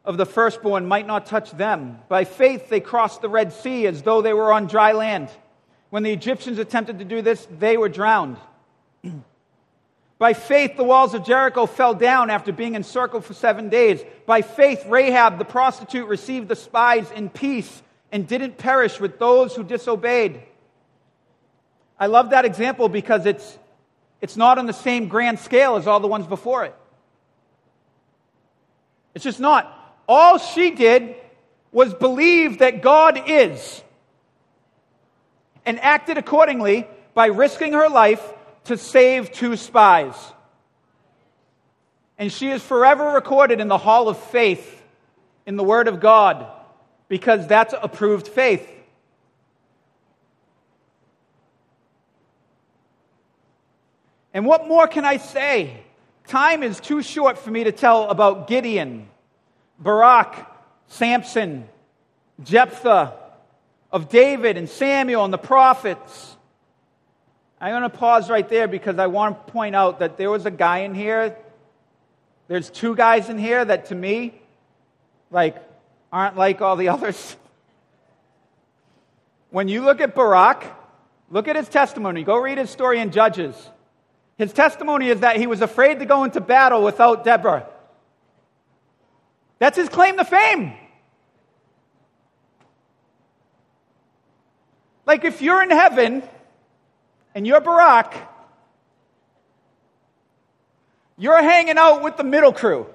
[0.04, 1.98] of the firstborn might not touch them.
[2.08, 5.28] By faith, they crossed the Red Sea as though they were on dry land.
[5.90, 8.38] When the Egyptians attempted to do this, they were drowned.
[10.18, 14.02] By faith, the walls of Jericho fell down after being encircled for seven days.
[14.26, 19.54] By faith, Rahab the prostitute received the spies in peace and didn't perish with those
[19.54, 20.42] who disobeyed.
[22.00, 23.58] I love that example because it's,
[24.20, 26.74] it's not on the same grand scale as all the ones before it.
[29.14, 29.74] It's just not.
[30.08, 31.14] All she did
[31.72, 33.82] was believe that God is
[35.66, 38.22] and acted accordingly by risking her life
[38.64, 40.14] to save two spies.
[42.16, 44.82] And she is forever recorded in the hall of faith
[45.46, 46.46] in the Word of God
[47.08, 48.68] because that's approved faith.
[54.38, 55.82] And what more can I say?
[56.28, 59.08] Time is too short for me to tell about Gideon,
[59.80, 60.32] Barak,
[60.86, 61.68] Samson,
[62.44, 63.14] Jephthah,
[63.90, 66.36] of David and Samuel and the prophets.
[67.60, 70.46] I'm going to pause right there because I want to point out that there was
[70.46, 71.36] a guy in here.
[72.46, 74.40] There's two guys in here that to me,
[75.32, 75.56] like,
[76.12, 77.34] aren't like all the others.
[79.50, 80.64] When you look at Barak,
[81.28, 82.22] look at his testimony.
[82.22, 83.56] Go read his story in Judges.
[84.38, 87.66] His testimony is that he was afraid to go into battle without Deborah.
[89.58, 90.72] That's his claim to fame.
[95.04, 96.22] Like if you're in heaven
[97.34, 98.14] and you're Barak,
[101.16, 102.86] you're hanging out with the middle crew.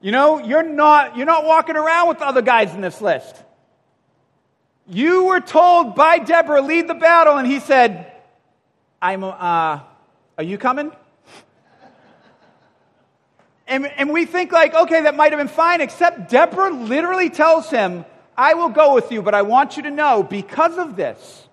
[0.00, 3.36] You know, you're not, you're not walking around with the other guys in this list.
[4.86, 8.10] You were told by Deborah, lead the battle, and he said,
[9.02, 9.80] I'm, uh,
[10.36, 10.92] are you coming?
[13.66, 17.70] And, and we think like, okay, that might have been fine, except Deborah literally tells
[17.70, 18.04] him,
[18.36, 21.48] I will go with you, but I want you to know because of this,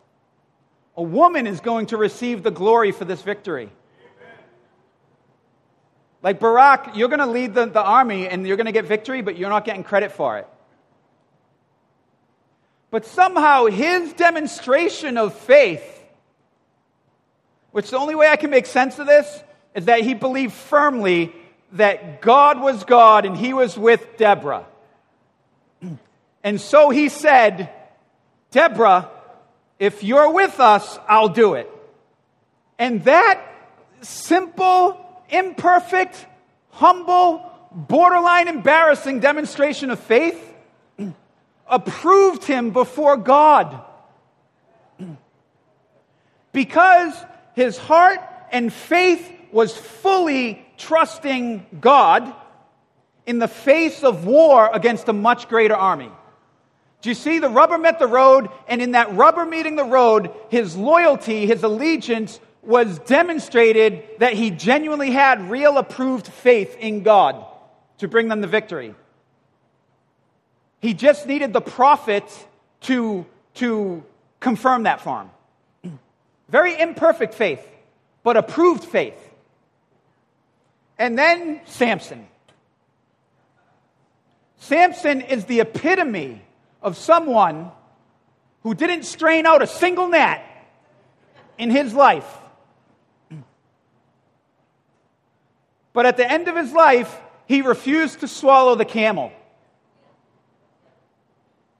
[0.97, 3.69] a woman is going to receive the glory for this victory.
[6.21, 9.21] Like Barak, you're going to lead the, the army and you're going to get victory,
[9.21, 10.47] but you're not getting credit for it.
[12.91, 16.00] But somehow his demonstration of faith,
[17.71, 21.33] which the only way I can make sense of this is that he believed firmly
[21.73, 24.65] that God was God and he was with Deborah.
[26.43, 27.69] And so he said,
[28.49, 29.11] Deborah,
[29.77, 31.69] if you're with us, I'll do it.
[32.79, 33.39] And that
[34.01, 36.25] simple, imperfect,
[36.71, 40.53] humble, borderline embarrassing demonstration of faith
[41.67, 43.79] approved him before God.
[46.53, 47.13] Because
[47.55, 48.19] his heart
[48.51, 52.33] and faith was fully trusting God
[53.25, 56.11] in the face of war against a much greater army.
[57.01, 57.39] Do you see?
[57.39, 61.63] The rubber met the road, and in that rubber meeting the road, his loyalty, his
[61.63, 67.43] allegiance was demonstrated that he genuinely had real approved faith in God
[67.97, 68.93] to bring them the victory.
[70.79, 72.23] He just needed the prophet
[72.81, 74.03] to, to
[74.39, 75.29] confirm that for him.
[76.51, 77.65] Very imperfect faith,
[78.23, 79.17] but approved faith.
[80.99, 82.27] And then Samson.
[84.57, 86.41] Samson is the epitome
[86.81, 87.71] of someone
[88.63, 90.45] who didn't strain out a single gnat
[91.57, 92.27] in his life.
[95.93, 99.29] But at the end of his life, he refused to swallow the camel.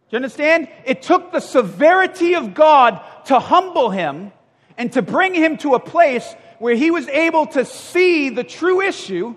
[0.09, 0.69] Do you understand?
[0.85, 4.31] It took the severity of God to humble him
[4.77, 8.81] and to bring him to a place where he was able to see the true
[8.81, 9.35] issue,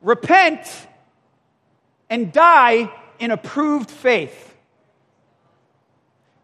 [0.00, 0.66] repent,
[2.08, 4.46] and die in approved faith.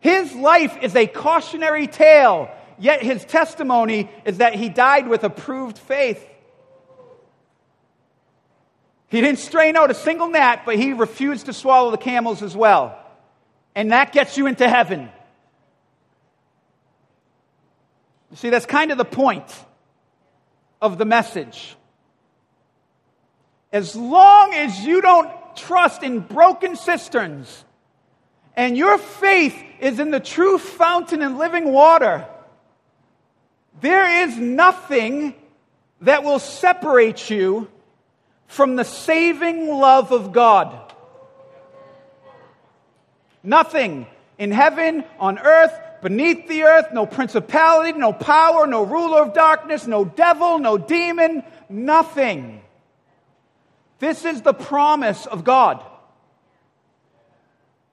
[0.01, 5.79] His life is a cautionary tale, yet his testimony is that he died with approved
[5.79, 6.25] faith.
[9.09, 12.57] He didn't strain out a single gnat, but he refused to swallow the camels as
[12.57, 12.99] well.
[13.75, 15.11] And that gets you into heaven.
[18.31, 19.45] You see, that's kind of the point
[20.81, 21.77] of the message.
[23.73, 27.65] As long as you don't trust in broken cisterns,
[28.57, 32.27] and your faith is in the true fountain and living water,
[33.81, 35.35] there is nothing
[36.01, 37.71] that will separate you
[38.47, 40.95] from the saving love of God.
[43.43, 44.07] Nothing
[44.39, 49.89] in heaven, on earth, beneath the earth, no principality, no power, no ruler of darkness,
[49.89, 52.63] no devil, no demon, nothing.
[53.99, 55.85] This is the promise of God.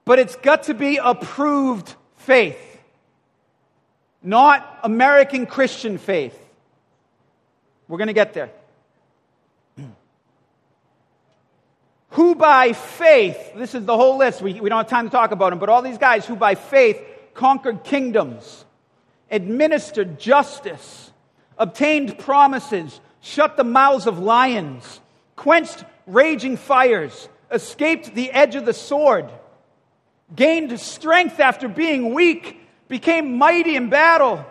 [0.04, 2.80] But it's got to be approved faith,
[4.22, 6.38] not American Christian faith.
[7.88, 8.52] We're going to get there.
[12.10, 15.32] who by faith, this is the whole list, we, we don't have time to talk
[15.32, 18.64] about them, but all these guys who by faith conquered kingdoms,
[19.30, 21.12] administered justice,
[21.58, 25.00] obtained promises, shut the mouths of lions,
[25.36, 29.30] quenched raging fires, escaped the edge of the sword,
[30.34, 34.44] gained strength after being weak, became mighty in battle,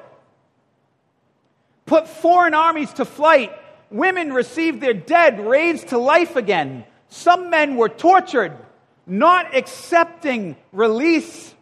[1.85, 3.51] put foreign armies to flight,
[3.89, 6.83] women received their dead raised to life again.
[7.09, 8.57] Some men were tortured,
[9.05, 11.52] not accepting release,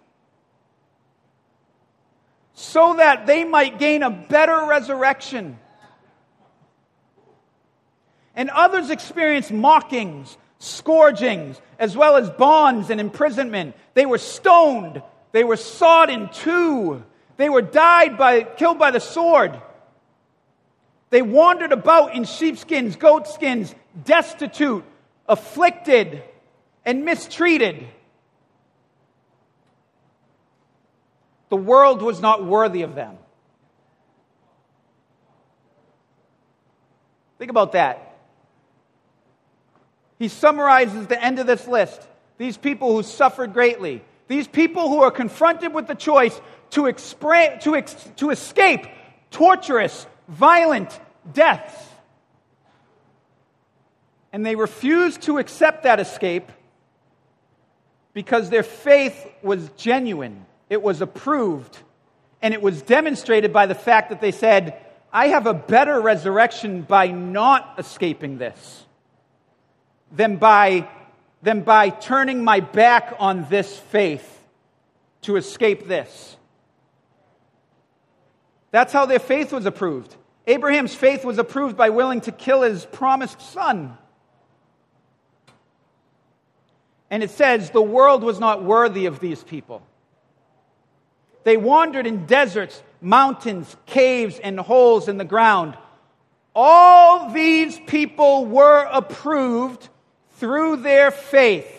[2.61, 5.57] so that they might gain a better resurrection.
[8.35, 13.75] And others experienced mockings, scourgings, as well as bonds and imprisonment.
[13.95, 15.01] They were stoned,
[15.31, 17.03] they were sawed in two,
[17.37, 19.59] they were died by, killed by the sword.
[21.09, 23.73] They wandered about in sheepskins, goatskins,
[24.05, 24.85] destitute,
[25.27, 26.23] afflicted,
[26.85, 27.87] and mistreated.
[31.51, 33.17] The world was not worthy of them.
[37.37, 38.15] Think about that.
[40.17, 42.07] He summarizes the end of this list.
[42.37, 44.01] These people who suffered greatly.
[44.29, 46.39] These people who are confronted with the choice
[46.69, 48.85] to, expra- to, ex- to escape
[49.29, 50.97] torturous, violent
[51.33, 51.75] deaths.
[54.31, 56.49] And they refused to accept that escape
[58.13, 61.77] because their faith was genuine, it was approved,
[62.41, 66.83] and it was demonstrated by the fact that they said, I have a better resurrection
[66.83, 68.85] by not escaping this
[70.13, 70.87] than by,
[71.41, 74.45] than by turning my back on this faith
[75.23, 76.37] to escape this.
[78.71, 80.15] That's how their faith was approved.
[80.47, 83.97] Abraham's faith was approved by willing to kill his promised son.
[87.09, 89.85] And it says, the world was not worthy of these people.
[91.43, 95.77] They wandered in deserts, mountains, caves, and holes in the ground.
[96.55, 99.89] All these people were approved
[100.37, 101.77] through their faith.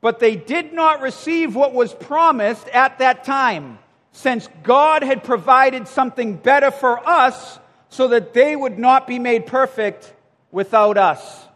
[0.00, 3.78] But they did not receive what was promised at that time,
[4.12, 7.58] since God had provided something better for us
[7.88, 10.12] so that they would not be made perfect
[10.50, 11.46] without us.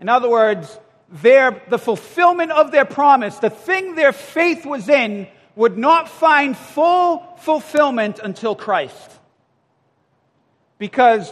[0.00, 0.78] In other words,
[1.12, 6.56] their, the fulfillment of their promise, the thing their faith was in, would not find
[6.56, 9.10] full fulfillment until Christ.
[10.78, 11.30] Because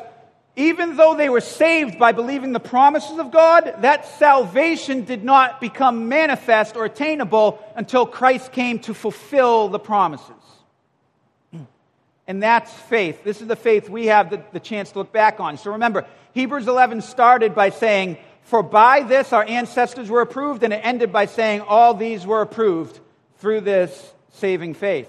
[0.57, 5.61] even though they were saved by believing the promises of God, that salvation did not
[5.61, 10.35] become manifest or attainable until Christ came to fulfill the promises.
[12.27, 13.25] And that's faith.
[13.25, 15.57] This is the faith we have the, the chance to look back on.
[15.57, 18.19] So remember, Hebrews 11 started by saying,
[18.51, 22.41] for by this our ancestors were approved, and it ended by saying all these were
[22.41, 22.99] approved
[23.39, 25.09] through this saving faith.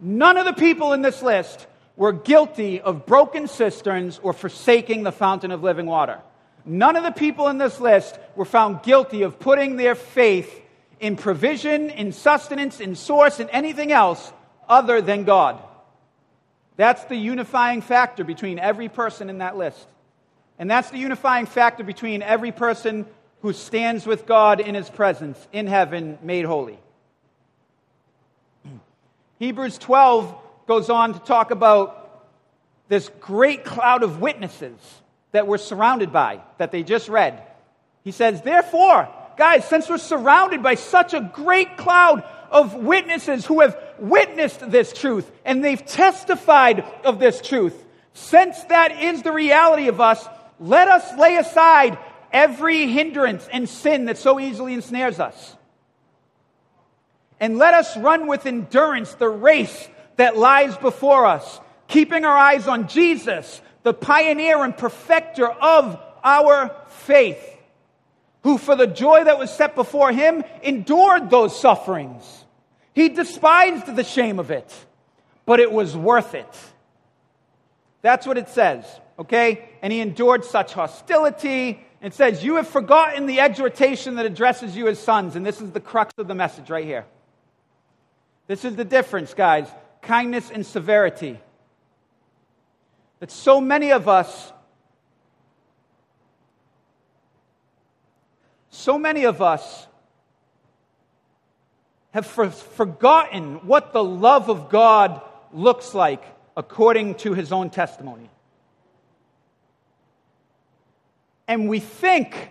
[0.00, 5.12] None of the people in this list were guilty of broken cisterns or forsaking the
[5.12, 6.18] fountain of living water.
[6.64, 10.60] None of the people in this list were found guilty of putting their faith
[10.98, 14.32] in provision, in sustenance, in source, in anything else
[14.68, 15.62] other than God.
[16.76, 19.86] That's the unifying factor between every person in that list.
[20.58, 23.06] And that's the unifying factor between every person
[23.42, 26.78] who stands with God in his presence in heaven, made holy.
[29.38, 30.34] Hebrews 12
[30.66, 32.26] goes on to talk about
[32.88, 34.78] this great cloud of witnesses
[35.32, 37.42] that we're surrounded by, that they just read.
[38.04, 43.60] He says, Therefore, guys, since we're surrounded by such a great cloud of witnesses who
[43.60, 47.74] have witnessed this truth and they've testified of this truth,
[48.14, 50.26] since that is the reality of us,
[50.62, 51.98] let us lay aside
[52.32, 55.56] every hindrance and sin that so easily ensnares us.
[57.40, 62.68] And let us run with endurance the race that lies before us, keeping our eyes
[62.68, 67.58] on Jesus, the pioneer and perfecter of our faith,
[68.44, 72.44] who for the joy that was set before him endured those sufferings.
[72.94, 74.72] He despised the shame of it,
[75.44, 76.58] but it was worth it.
[78.02, 78.84] That's what it says
[79.22, 79.68] okay?
[79.82, 81.84] And he endured such hostility.
[82.00, 85.34] It says, You have forgotten the exhortation that addresses you as sons.
[85.34, 87.06] And this is the crux of the message right here.
[88.46, 89.68] This is the difference, guys
[90.02, 91.40] kindness and severity.
[93.20, 94.52] That so many of us,
[98.68, 99.86] so many of us
[102.10, 106.22] have for- forgotten what the love of God looks like
[106.56, 108.28] according to his own testimony.
[111.48, 112.50] And we think,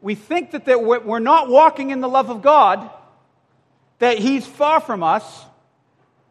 [0.00, 2.90] we think that, that we're not walking in the love of God,
[3.98, 5.44] that he's far from us.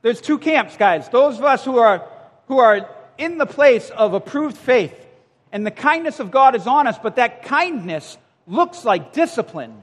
[0.01, 1.07] There's two camps, guys.
[1.09, 2.07] Those of us who are,
[2.47, 4.99] who are in the place of approved faith,
[5.51, 8.17] and the kindness of God is on us, but that kindness
[8.47, 9.81] looks like discipline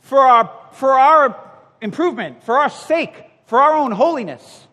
[0.00, 3.12] for our, for our improvement, for our sake,
[3.46, 4.66] for our own holiness,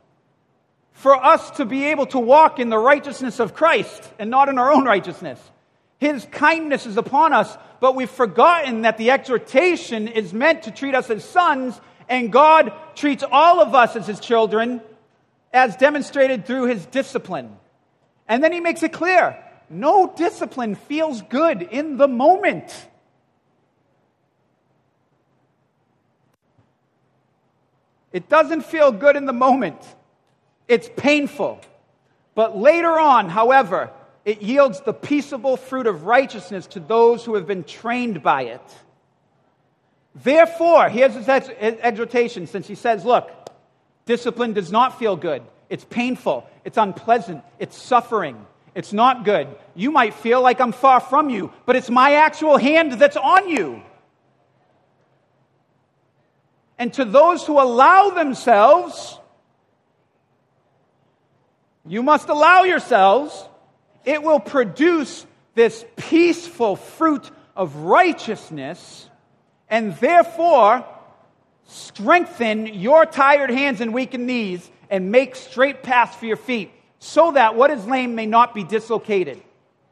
[1.03, 4.57] for us to be able to walk in the righteousness of Christ and not in
[4.57, 5.37] our own righteousness.
[5.99, 10.95] His kindness is upon us, but we've forgotten that the exhortation is meant to treat
[10.95, 14.79] us as sons, and God treats all of us as his children,
[15.51, 17.53] as demonstrated through his discipline.
[18.29, 19.37] And then he makes it clear
[19.69, 22.73] no discipline feels good in the moment.
[28.13, 29.81] It doesn't feel good in the moment.
[30.67, 31.61] It's painful.
[32.35, 33.91] But later on, however,
[34.25, 38.61] it yields the peaceable fruit of righteousness to those who have been trained by it.
[40.15, 43.31] Therefore, here's his exhortation since he says, Look,
[44.05, 45.43] discipline does not feel good.
[45.69, 46.47] It's painful.
[46.63, 47.43] It's unpleasant.
[47.59, 48.45] It's suffering.
[48.75, 49.47] It's not good.
[49.75, 53.49] You might feel like I'm far from you, but it's my actual hand that's on
[53.49, 53.81] you.
[56.77, 59.19] And to those who allow themselves,
[61.85, 63.47] you must allow yourselves,
[64.05, 65.25] it will produce
[65.55, 69.09] this peaceful fruit of righteousness,
[69.69, 70.85] and therefore
[71.65, 77.31] strengthen your tired hands and weakened knees, and make straight paths for your feet, so
[77.31, 79.41] that what is lame may not be dislocated,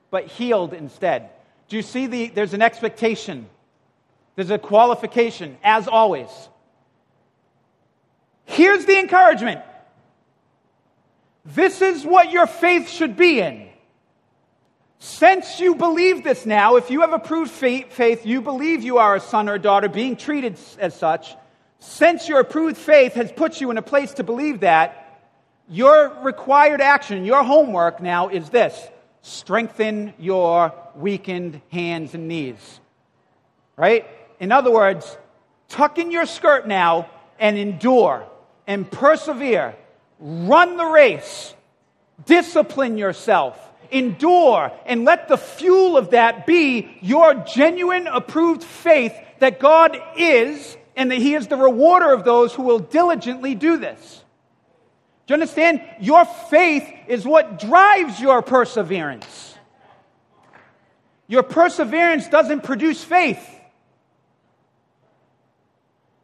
[0.09, 1.29] but healed instead.
[1.67, 3.49] Do you see the, there's an expectation,
[4.35, 6.29] there's a qualification, as always.
[8.45, 9.61] Here's the encouragement.
[11.45, 13.67] This is what your faith should be in.
[14.99, 19.19] Since you believe this now, if you have approved faith, you believe you are a
[19.19, 21.35] son or daughter being treated as such,
[21.79, 25.23] since your approved faith has put you in a place to believe that,
[25.67, 28.79] your required action, your homework now is this
[29.23, 32.79] strengthen your weakened hands and knees.
[33.77, 34.05] Right?
[34.39, 35.17] In other words,
[35.69, 38.27] tuck in your skirt now and endure
[38.67, 39.75] and persevere.
[40.21, 41.53] Run the race.
[42.25, 43.57] Discipline yourself.
[43.89, 50.77] Endure and let the fuel of that be your genuine approved faith that God is
[50.95, 54.23] and that He is the rewarder of those who will diligently do this.
[55.25, 55.81] Do you understand?
[55.99, 59.57] Your faith is what drives your perseverance.
[61.27, 63.43] Your perseverance doesn't produce faith.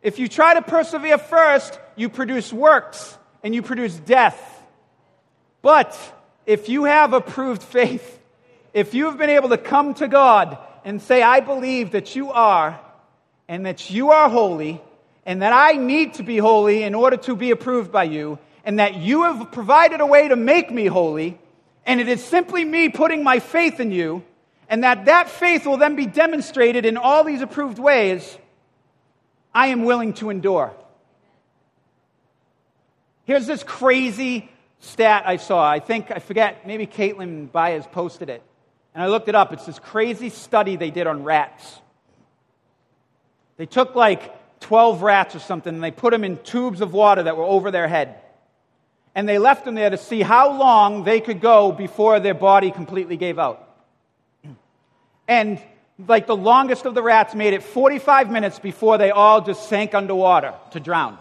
[0.02, 3.18] If you try to persevere first, you produce works
[3.48, 4.62] and you produce death.
[5.62, 5.98] But
[6.45, 8.20] if you have approved faith,
[8.74, 12.30] if you have been able to come to God and say, I believe that you
[12.30, 12.78] are,
[13.48, 14.82] and that you are holy,
[15.26, 18.80] and that I need to be holy in order to be approved by you, and
[18.80, 21.39] that you have provided a way to make me holy,
[21.86, 24.26] and it is simply me putting my faith in you,
[24.68, 28.38] and that that faith will then be demonstrated in all these approved ways,
[29.56, 30.76] I am willing to endure.
[33.28, 34.49] Here's this crazy
[34.80, 35.69] stat I saw.
[35.69, 38.41] I think, I forget, maybe Caitlin Byers posted it.
[38.95, 39.51] And I looked it up.
[39.51, 41.82] It's this crazy study they did on rats.
[43.57, 47.23] They took like 12 rats or something and they put them in tubes of water
[47.23, 48.15] that were over their head.
[49.13, 52.71] And they left them there to see how long they could go before their body
[52.71, 53.67] completely gave out.
[55.28, 55.61] And
[56.07, 59.93] like the longest of the rats made it 45 minutes before they all just sank
[59.93, 61.17] underwater to drown.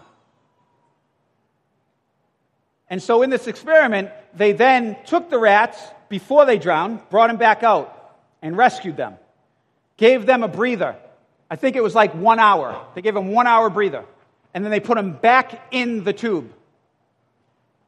[2.89, 5.77] And so in this experiment, they then took the rats
[6.09, 7.93] before they drowned, brought them back out,
[8.41, 9.15] and rescued them.
[9.97, 10.95] Gave them a breather.
[11.49, 12.85] I think it was like one hour.
[12.95, 14.05] They gave them one hour breather.
[14.53, 16.51] And then they put them back in the tube.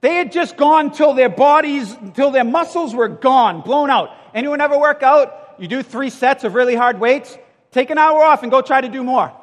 [0.02, 4.12] They had just gone till their bodies, till their muscles were gone, blown out.
[4.34, 5.56] Anyone ever work out?
[5.60, 7.38] You do three sets of really hard weights,
[7.72, 9.34] take an hour off and go try to do more.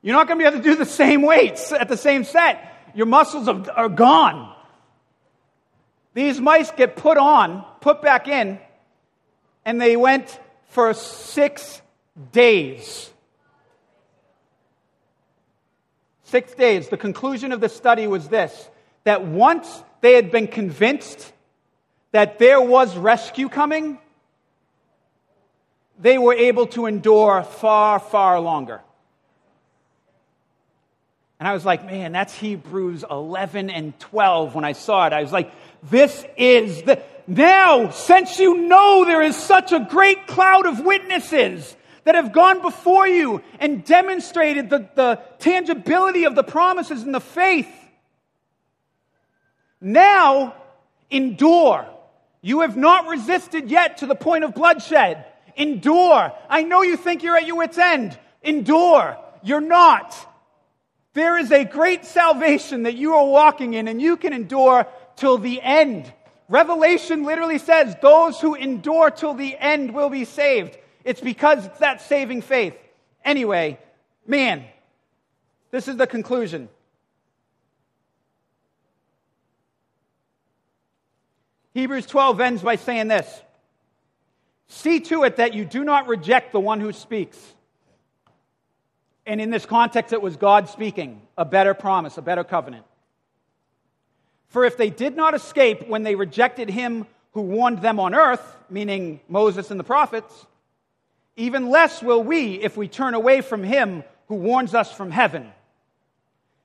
[0.00, 2.71] You're not going to be able to do the same weights at the same set
[2.94, 4.54] your muscles are gone.
[6.14, 8.58] These mice get put on, put back in,
[9.64, 10.38] and they went
[10.68, 11.80] for six
[12.32, 13.10] days.
[16.24, 16.88] Six days.
[16.88, 18.68] The conclusion of the study was this
[19.04, 21.32] that once they had been convinced
[22.12, 23.98] that there was rescue coming,
[25.98, 28.80] they were able to endure far, far longer.
[31.42, 35.12] And I was like, man, that's Hebrews 11 and 12 when I saw it.
[35.12, 35.50] I was like,
[35.82, 37.02] this is the.
[37.26, 41.74] Now, since you know there is such a great cloud of witnesses
[42.04, 47.18] that have gone before you and demonstrated the, the tangibility of the promises and the
[47.18, 47.74] faith,
[49.80, 50.54] now
[51.10, 51.88] endure.
[52.40, 55.24] You have not resisted yet to the point of bloodshed.
[55.56, 56.32] Endure.
[56.48, 58.16] I know you think you're at your wits' end.
[58.44, 59.18] Endure.
[59.42, 60.28] You're not.
[61.14, 64.86] There is a great salvation that you are walking in, and you can endure
[65.16, 66.10] till the end.
[66.48, 70.78] Revelation literally says those who endure till the end will be saved.
[71.04, 72.76] It's because it's that saving faith.
[73.24, 73.78] Anyway,
[74.26, 74.64] man,
[75.70, 76.68] this is the conclusion.
[81.74, 83.42] Hebrews 12 ends by saying this
[84.68, 87.38] See to it that you do not reject the one who speaks.
[89.26, 92.84] And in this context, it was God speaking, a better promise, a better covenant.
[94.48, 98.56] For if they did not escape when they rejected him who warned them on earth,
[98.68, 100.46] meaning Moses and the prophets,
[101.36, 105.50] even less will we if we turn away from him who warns us from heaven.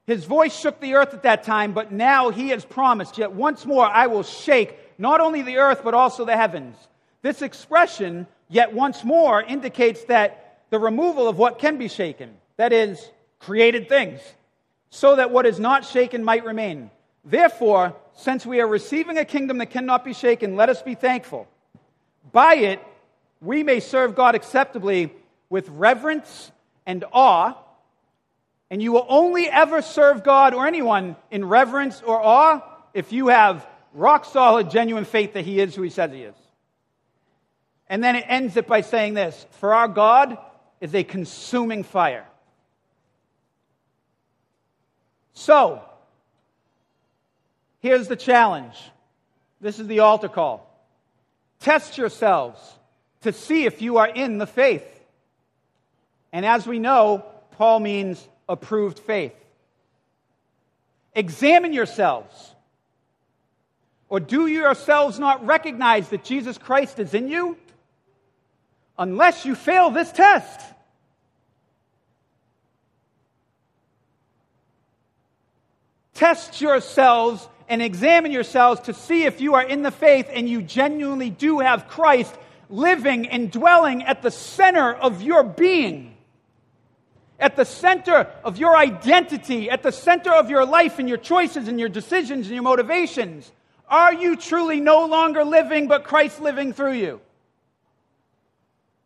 [0.05, 3.65] His voice shook the earth at that time, but now he has promised, Yet once
[3.65, 6.75] more I will shake not only the earth, but also the heavens.
[7.21, 12.73] This expression, yet once more, indicates that the removal of what can be shaken that
[12.73, 14.19] is, created things,
[14.89, 16.89] so that what is not shaken might remain.
[17.23, 21.47] Therefore, since we are receiving a kingdom that cannot be shaken, let us be thankful.
[22.31, 22.83] By it,
[23.41, 25.11] we may serve God acceptably
[25.49, 26.51] with reverence
[26.85, 27.55] and awe.
[28.69, 32.61] And you will only ever serve God or anyone in reverence or awe
[32.93, 36.35] if you have rock solid, genuine faith that He is who He says He is.
[37.87, 40.37] And then it ends it by saying this For our God
[40.81, 42.26] is a consuming fire.
[45.37, 45.83] So,
[47.79, 48.73] here's the challenge.
[49.61, 50.67] This is the altar call.
[51.59, 52.59] Test yourselves
[53.21, 54.83] to see if you are in the faith.
[56.33, 59.35] And as we know, Paul means approved faith.
[61.13, 62.55] Examine yourselves.
[64.09, 67.57] Or do you yourselves not recognize that Jesus Christ is in you?
[68.97, 70.61] Unless you fail this test.
[76.17, 80.63] Test yourselves and examine yourselves to see if you are in the faith and you
[80.63, 82.35] genuinely do have Christ
[82.71, 86.17] living and dwelling at the center of your being,
[87.39, 91.67] at the center of your identity, at the center of your life and your choices
[91.67, 93.51] and your decisions and your motivations.
[93.87, 97.21] Are you truly no longer living, but Christ living through you?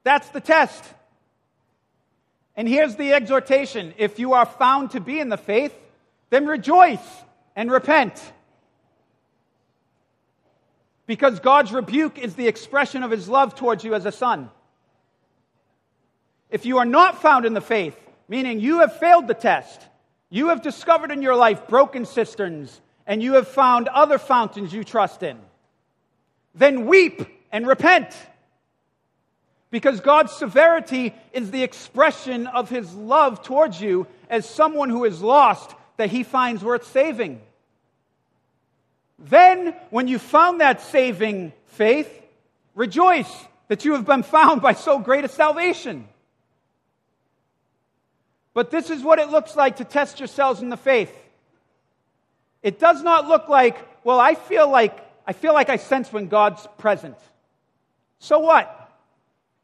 [0.05, 0.81] That's the test.
[2.55, 5.75] And here's the exhortation if you are found to be in the faith,
[6.31, 6.99] then rejoice
[7.55, 8.19] and repent.
[11.05, 14.49] Because God's rebuke is the expression of his love towards you as a son.
[16.49, 19.81] If you are not found in the faith, meaning you have failed the test,
[20.29, 24.85] you have discovered in your life broken cisterns, and you have found other fountains you
[24.85, 25.37] trust in,
[26.55, 28.15] then weep and repent.
[29.69, 35.21] Because God's severity is the expression of his love towards you as someone who is
[35.21, 37.39] lost that he finds worth saving.
[39.19, 42.11] Then, when you found that saving faith,
[42.73, 43.31] rejoice
[43.67, 46.07] that you have been found by so great a salvation.
[48.55, 51.13] But this is what it looks like to test yourselves in the faith.
[52.63, 54.97] It does not look like, well, I feel like
[55.27, 57.17] I feel like I sense when God's present.
[58.17, 58.80] So what?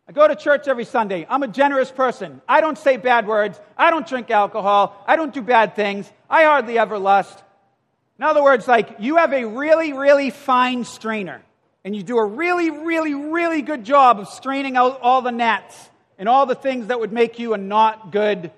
[0.08, 1.28] I go to church every Sunday.
[1.30, 2.42] I'm a generous person.
[2.48, 3.60] I don't say bad words.
[3.78, 5.04] I don't drink alcohol.
[5.06, 6.10] I don't do bad things.
[6.30, 7.44] I hardly ever lust.
[8.18, 11.42] In other words, like you have a really, really fine strainer,
[11.84, 15.90] and you do a really, really, really good job of straining out all the gnats
[16.18, 18.52] and all the things that would make you a not good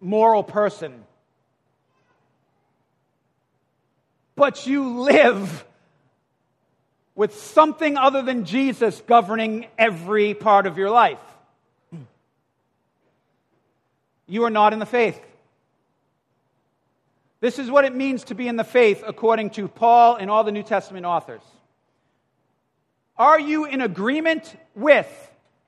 [0.00, 1.04] moral person.
[4.34, 5.64] But you live
[7.16, 11.18] with something other than Jesus governing every part of your life.
[14.28, 15.20] You are not in the faith.
[17.40, 20.44] This is what it means to be in the faith according to Paul and all
[20.44, 21.42] the New Testament authors.
[23.16, 25.08] Are you in agreement with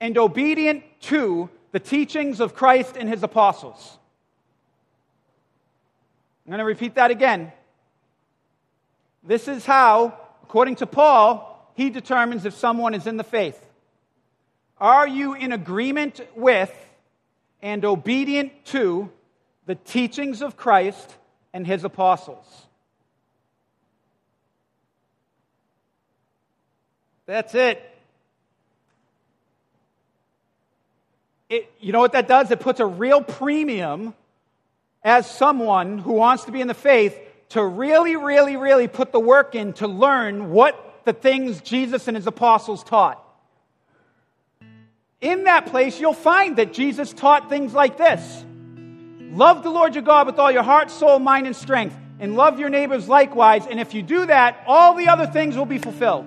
[0.01, 3.96] and obedient to the teachings of Christ and his apostles?
[6.44, 7.53] I'm going to repeat that again.
[9.22, 10.18] This is how
[10.49, 13.62] According to Paul, he determines if someone is in the faith.
[14.80, 16.72] Are you in agreement with
[17.61, 19.11] and obedient to
[19.66, 21.14] the teachings of Christ
[21.53, 22.46] and his apostles.
[27.26, 27.82] That's it.
[31.51, 31.70] it.
[31.80, 32.51] You know what that does?
[32.51, 34.14] It puts a real premium
[35.05, 37.18] as someone who wants to be in the faith
[37.51, 42.16] to really, really, really put the work in to learn what the things Jesus and
[42.16, 43.24] his apostles taught.
[45.20, 48.44] In that place, you'll find that Jesus taught things like this
[49.30, 52.59] Love the Lord your God with all your heart, soul, mind, and strength, and love
[52.59, 53.66] your neighbors likewise.
[53.66, 56.26] And if you do that, all the other things will be fulfilled.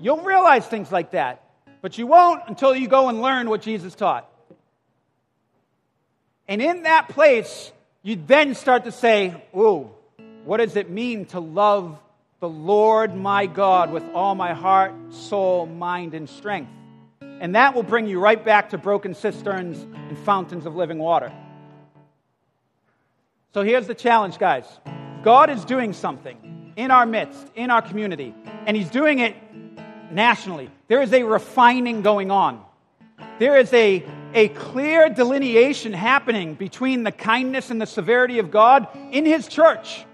[0.00, 1.42] You'll realize things like that,
[1.82, 4.28] but you won't until you go and learn what Jesus taught.
[6.46, 7.72] And in that place,
[8.04, 9.90] you then start to say, Ooh,
[10.44, 11.98] what does it mean to love
[12.38, 16.70] the Lord my God with all my heart, soul, mind, and strength?
[17.22, 21.32] And that will bring you right back to broken cisterns and fountains of living water.
[23.54, 24.66] So here's the challenge, guys
[25.22, 28.34] God is doing something in our midst, in our community,
[28.66, 29.34] and He's doing it
[30.12, 30.70] nationally.
[30.88, 32.62] There is a refining going on.
[33.38, 38.88] There is a, a clear delineation happening between the kindness and the severity of God
[39.12, 40.04] in His church.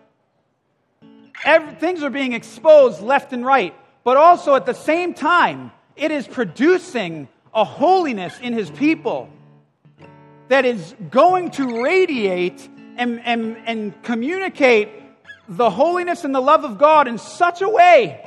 [1.43, 6.11] Every, things are being exposed left and right, but also at the same time, it
[6.11, 9.31] is producing a holiness in His people
[10.49, 14.91] that is going to radiate and, and, and communicate
[15.49, 18.23] the holiness and the love of God in such a way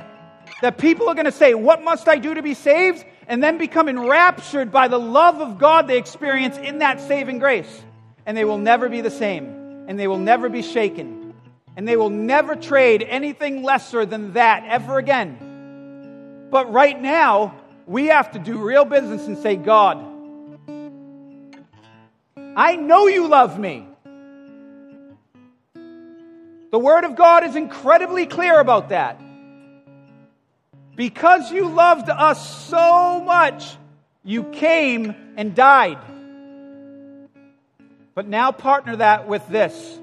[0.61, 3.05] that people are going to say, What must I do to be saved?
[3.27, 7.81] And then become enraptured by the love of God they experience in that saving grace.
[8.25, 11.33] And they will never be the same, and they will never be shaken,
[11.75, 16.47] and they will never trade anything lesser than that ever again.
[16.49, 17.55] But right now,
[17.85, 19.97] we have to do real business and say, God,
[22.55, 23.87] I know you love me.
[26.71, 29.19] The Word of God is incredibly clear about that.
[30.95, 33.77] Because you loved us so much,
[34.23, 35.97] you came and died.
[38.13, 39.99] But now partner that with this.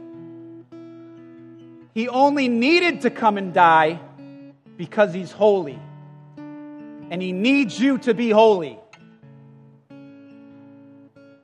[1.94, 4.00] He only needed to come and die
[4.76, 5.78] because he's holy.
[6.36, 8.78] And he needs you to be holy.
[9.88, 9.96] Do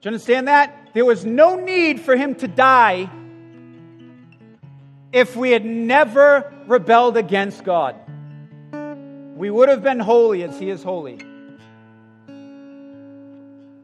[0.03, 0.91] you understand that?
[0.93, 3.11] There was no need for him to die
[5.13, 7.97] if we had never rebelled against God
[9.37, 11.19] we would have been holy as he is holy.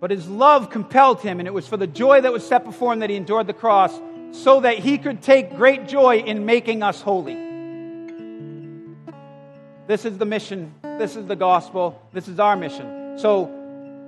[0.01, 2.93] But his love compelled him, and it was for the joy that was set before
[2.93, 3.93] him that he endured the cross,
[4.33, 7.35] so that he could take great joy in making us holy.
[9.87, 10.75] This is the mission.
[10.83, 12.01] This is the gospel.
[12.13, 13.19] This is our mission.
[13.19, 13.45] So,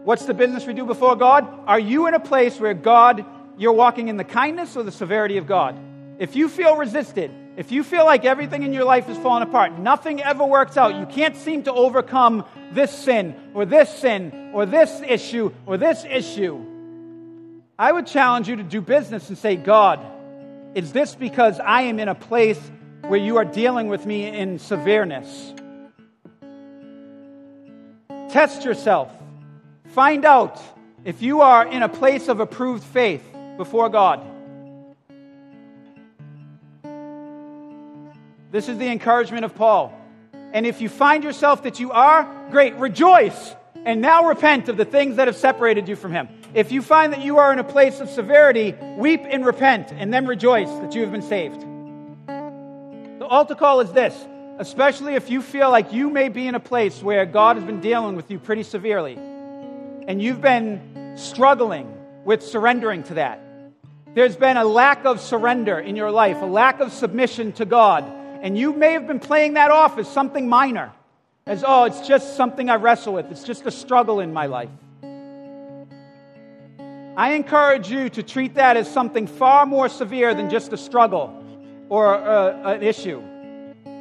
[0.04, 1.46] what's the business we do before God?
[1.66, 3.24] Are you in a place where God,
[3.58, 5.78] you're walking in the kindness or the severity of God?
[6.18, 9.78] If you feel resisted, if you feel like everything in your life is falling apart,
[9.78, 14.66] nothing ever works out, you can't seem to overcome this sin or this sin or
[14.66, 16.64] this issue or this issue,
[17.78, 20.00] I would challenge you to do business and say, God,
[20.74, 22.60] is this because I am in a place
[23.02, 25.54] where you are dealing with me in severeness?
[28.30, 29.12] Test yourself.
[29.90, 30.60] Find out
[31.04, 33.22] if you are in a place of approved faith
[33.56, 34.33] before God.
[38.54, 39.92] This is the encouragement of Paul.
[40.52, 43.52] And if you find yourself that you are, great, rejoice
[43.84, 46.28] and now repent of the things that have separated you from him.
[46.54, 50.14] If you find that you are in a place of severity, weep and repent and
[50.14, 51.62] then rejoice that you have been saved.
[53.18, 54.14] The altar call is this,
[54.60, 57.80] especially if you feel like you may be in a place where God has been
[57.80, 61.92] dealing with you pretty severely and you've been struggling
[62.24, 63.40] with surrendering to that.
[64.14, 68.20] There's been a lack of surrender in your life, a lack of submission to God
[68.44, 70.92] and you may have been playing that off as something minor,
[71.46, 74.68] as, oh, it's just something I wrestle with, it's just a struggle in my life.
[77.16, 81.42] I encourage you to treat that as something far more severe than just a struggle
[81.88, 83.22] or uh, an issue.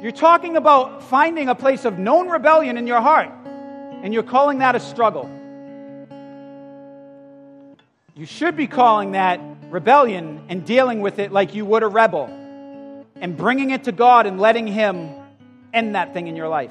[0.02, 4.58] You're talking about finding a place of known rebellion in your heart, and you're calling
[4.58, 5.30] that a struggle.
[8.14, 9.40] You should be calling that
[9.70, 12.28] rebellion and dealing with it like you would a rebel
[13.24, 15.08] and bringing it to God and letting Him
[15.72, 16.70] end that thing in your life.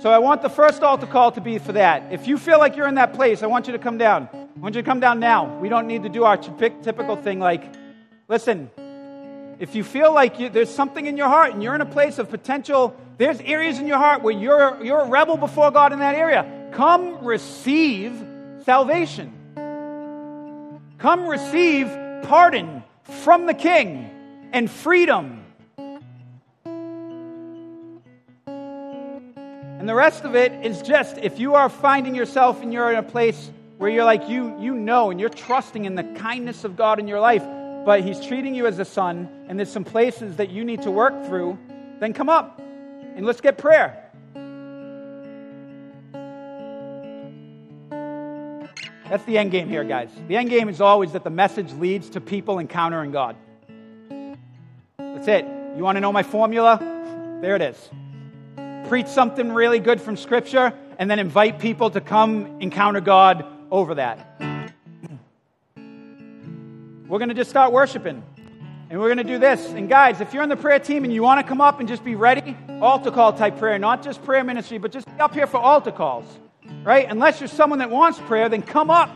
[0.00, 2.12] So I want the first altar call to be for that.
[2.12, 4.28] If you feel like you're in that place, I want you to come down.
[4.32, 5.56] I want you to come down now.
[5.60, 7.62] We don't need to do our typical thing like,
[8.26, 8.68] listen,
[9.60, 12.18] if you feel like you, there's something in your heart and you're in a place
[12.18, 16.00] of potential, there's areas in your heart where you're, you're a rebel before God in
[16.00, 18.20] that area, come receive
[18.64, 19.32] salvation.
[20.98, 21.86] Come receive
[22.24, 22.82] pardon
[23.22, 24.10] from the king
[24.52, 25.44] and freedom.
[29.78, 32.98] And the rest of it is just if you are finding yourself and you're in
[32.98, 36.76] a place where you're like, you, you know, and you're trusting in the kindness of
[36.76, 37.44] God in your life,
[37.84, 40.90] but He's treating you as a son, and there's some places that you need to
[40.90, 41.58] work through,
[42.00, 44.02] then come up and let's get prayer.
[49.08, 50.10] That's the end game here, guys.
[50.26, 53.36] The end game is always that the message leads to people encountering God.
[55.26, 55.76] That's it.
[55.76, 56.78] You want to know my formula?
[57.42, 57.90] There it is.
[58.88, 63.96] Preach something really good from Scripture and then invite people to come encounter God over
[63.96, 64.40] that.
[67.08, 68.22] We're going to just start worshiping.
[68.88, 69.66] And we're going to do this.
[69.66, 71.88] And guys, if you're in the prayer team and you want to come up and
[71.88, 75.34] just be ready, altar call type prayer, not just prayer ministry, but just be up
[75.34, 76.24] here for altar calls
[76.82, 77.06] right?
[77.08, 79.10] Unless you're someone that wants prayer, then come up,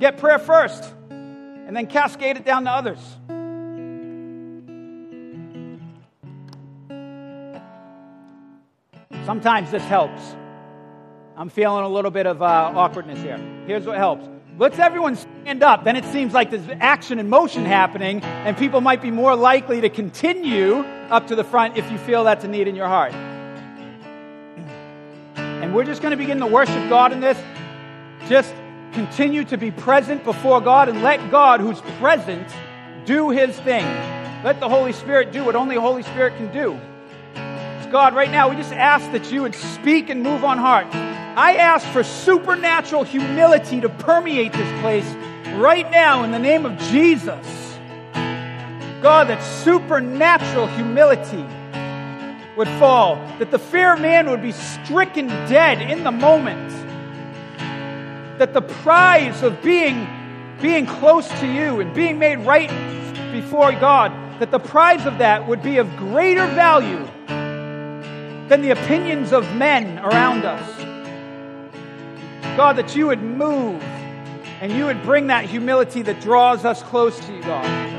[0.00, 2.98] get prayer first, and then cascade it down to others.
[9.24, 10.22] Sometimes this helps.
[11.36, 13.38] I'm feeling a little bit of uh, awkwardness here.
[13.66, 14.28] Here's what helps.
[14.56, 15.82] Let's everyone stand up.
[15.82, 19.80] Then it seems like there's action and motion happening, and people might be more likely
[19.80, 23.12] to continue up to the front if you feel that's a need in your heart.
[25.36, 27.38] And we're just going to begin to worship God in this.
[28.28, 28.54] Just
[28.92, 32.46] continue to be present before God and let God, who's present,
[33.06, 33.84] do his thing.
[34.44, 36.78] Let the Holy Spirit do what only the Holy Spirit can do.
[37.94, 40.92] God, right now, we just ask that you would speak and move on hearts.
[40.96, 45.06] I ask for supernatural humility to permeate this place
[45.54, 47.78] right now in the name of Jesus.
[49.00, 51.46] God, that supernatural humility
[52.56, 56.70] would fall, that the fear of man would be stricken dead in the moment,
[58.40, 60.04] that the prize of being,
[60.60, 62.70] being close to you and being made right
[63.30, 67.08] before God, that the prize of that would be of greater value
[68.48, 70.82] than the opinions of men around us.
[72.56, 73.82] God, that you would move
[74.60, 77.94] and you would bring that humility that draws us close to you, God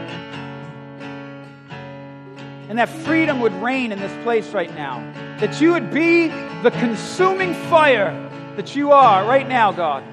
[2.76, 5.00] and that freedom would reign in this place right now.
[5.40, 6.28] That you would be
[6.62, 8.12] the consuming fire
[8.58, 10.04] that you are right now, God.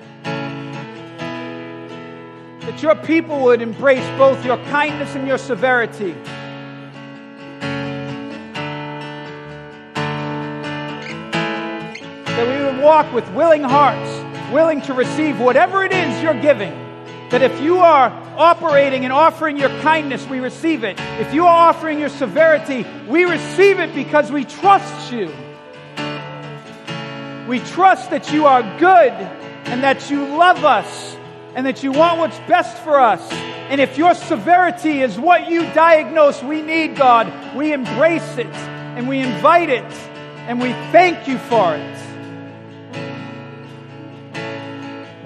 [2.61, 6.15] That your people would embrace both your kindness and your severity.
[12.83, 16.73] Walk with willing hearts, willing to receive whatever it is you're giving.
[17.31, 20.99] That if you are operating and offering your kindness, we receive it.
[21.19, 25.33] If you are offering your severity, we receive it because we trust you.
[27.49, 31.17] We trust that you are good and that you love us
[31.55, 33.33] and that you want what's best for us.
[33.33, 39.09] And if your severity is what you diagnose we need, God, we embrace it and
[39.09, 39.91] we invite it
[40.47, 42.12] and we thank you for it.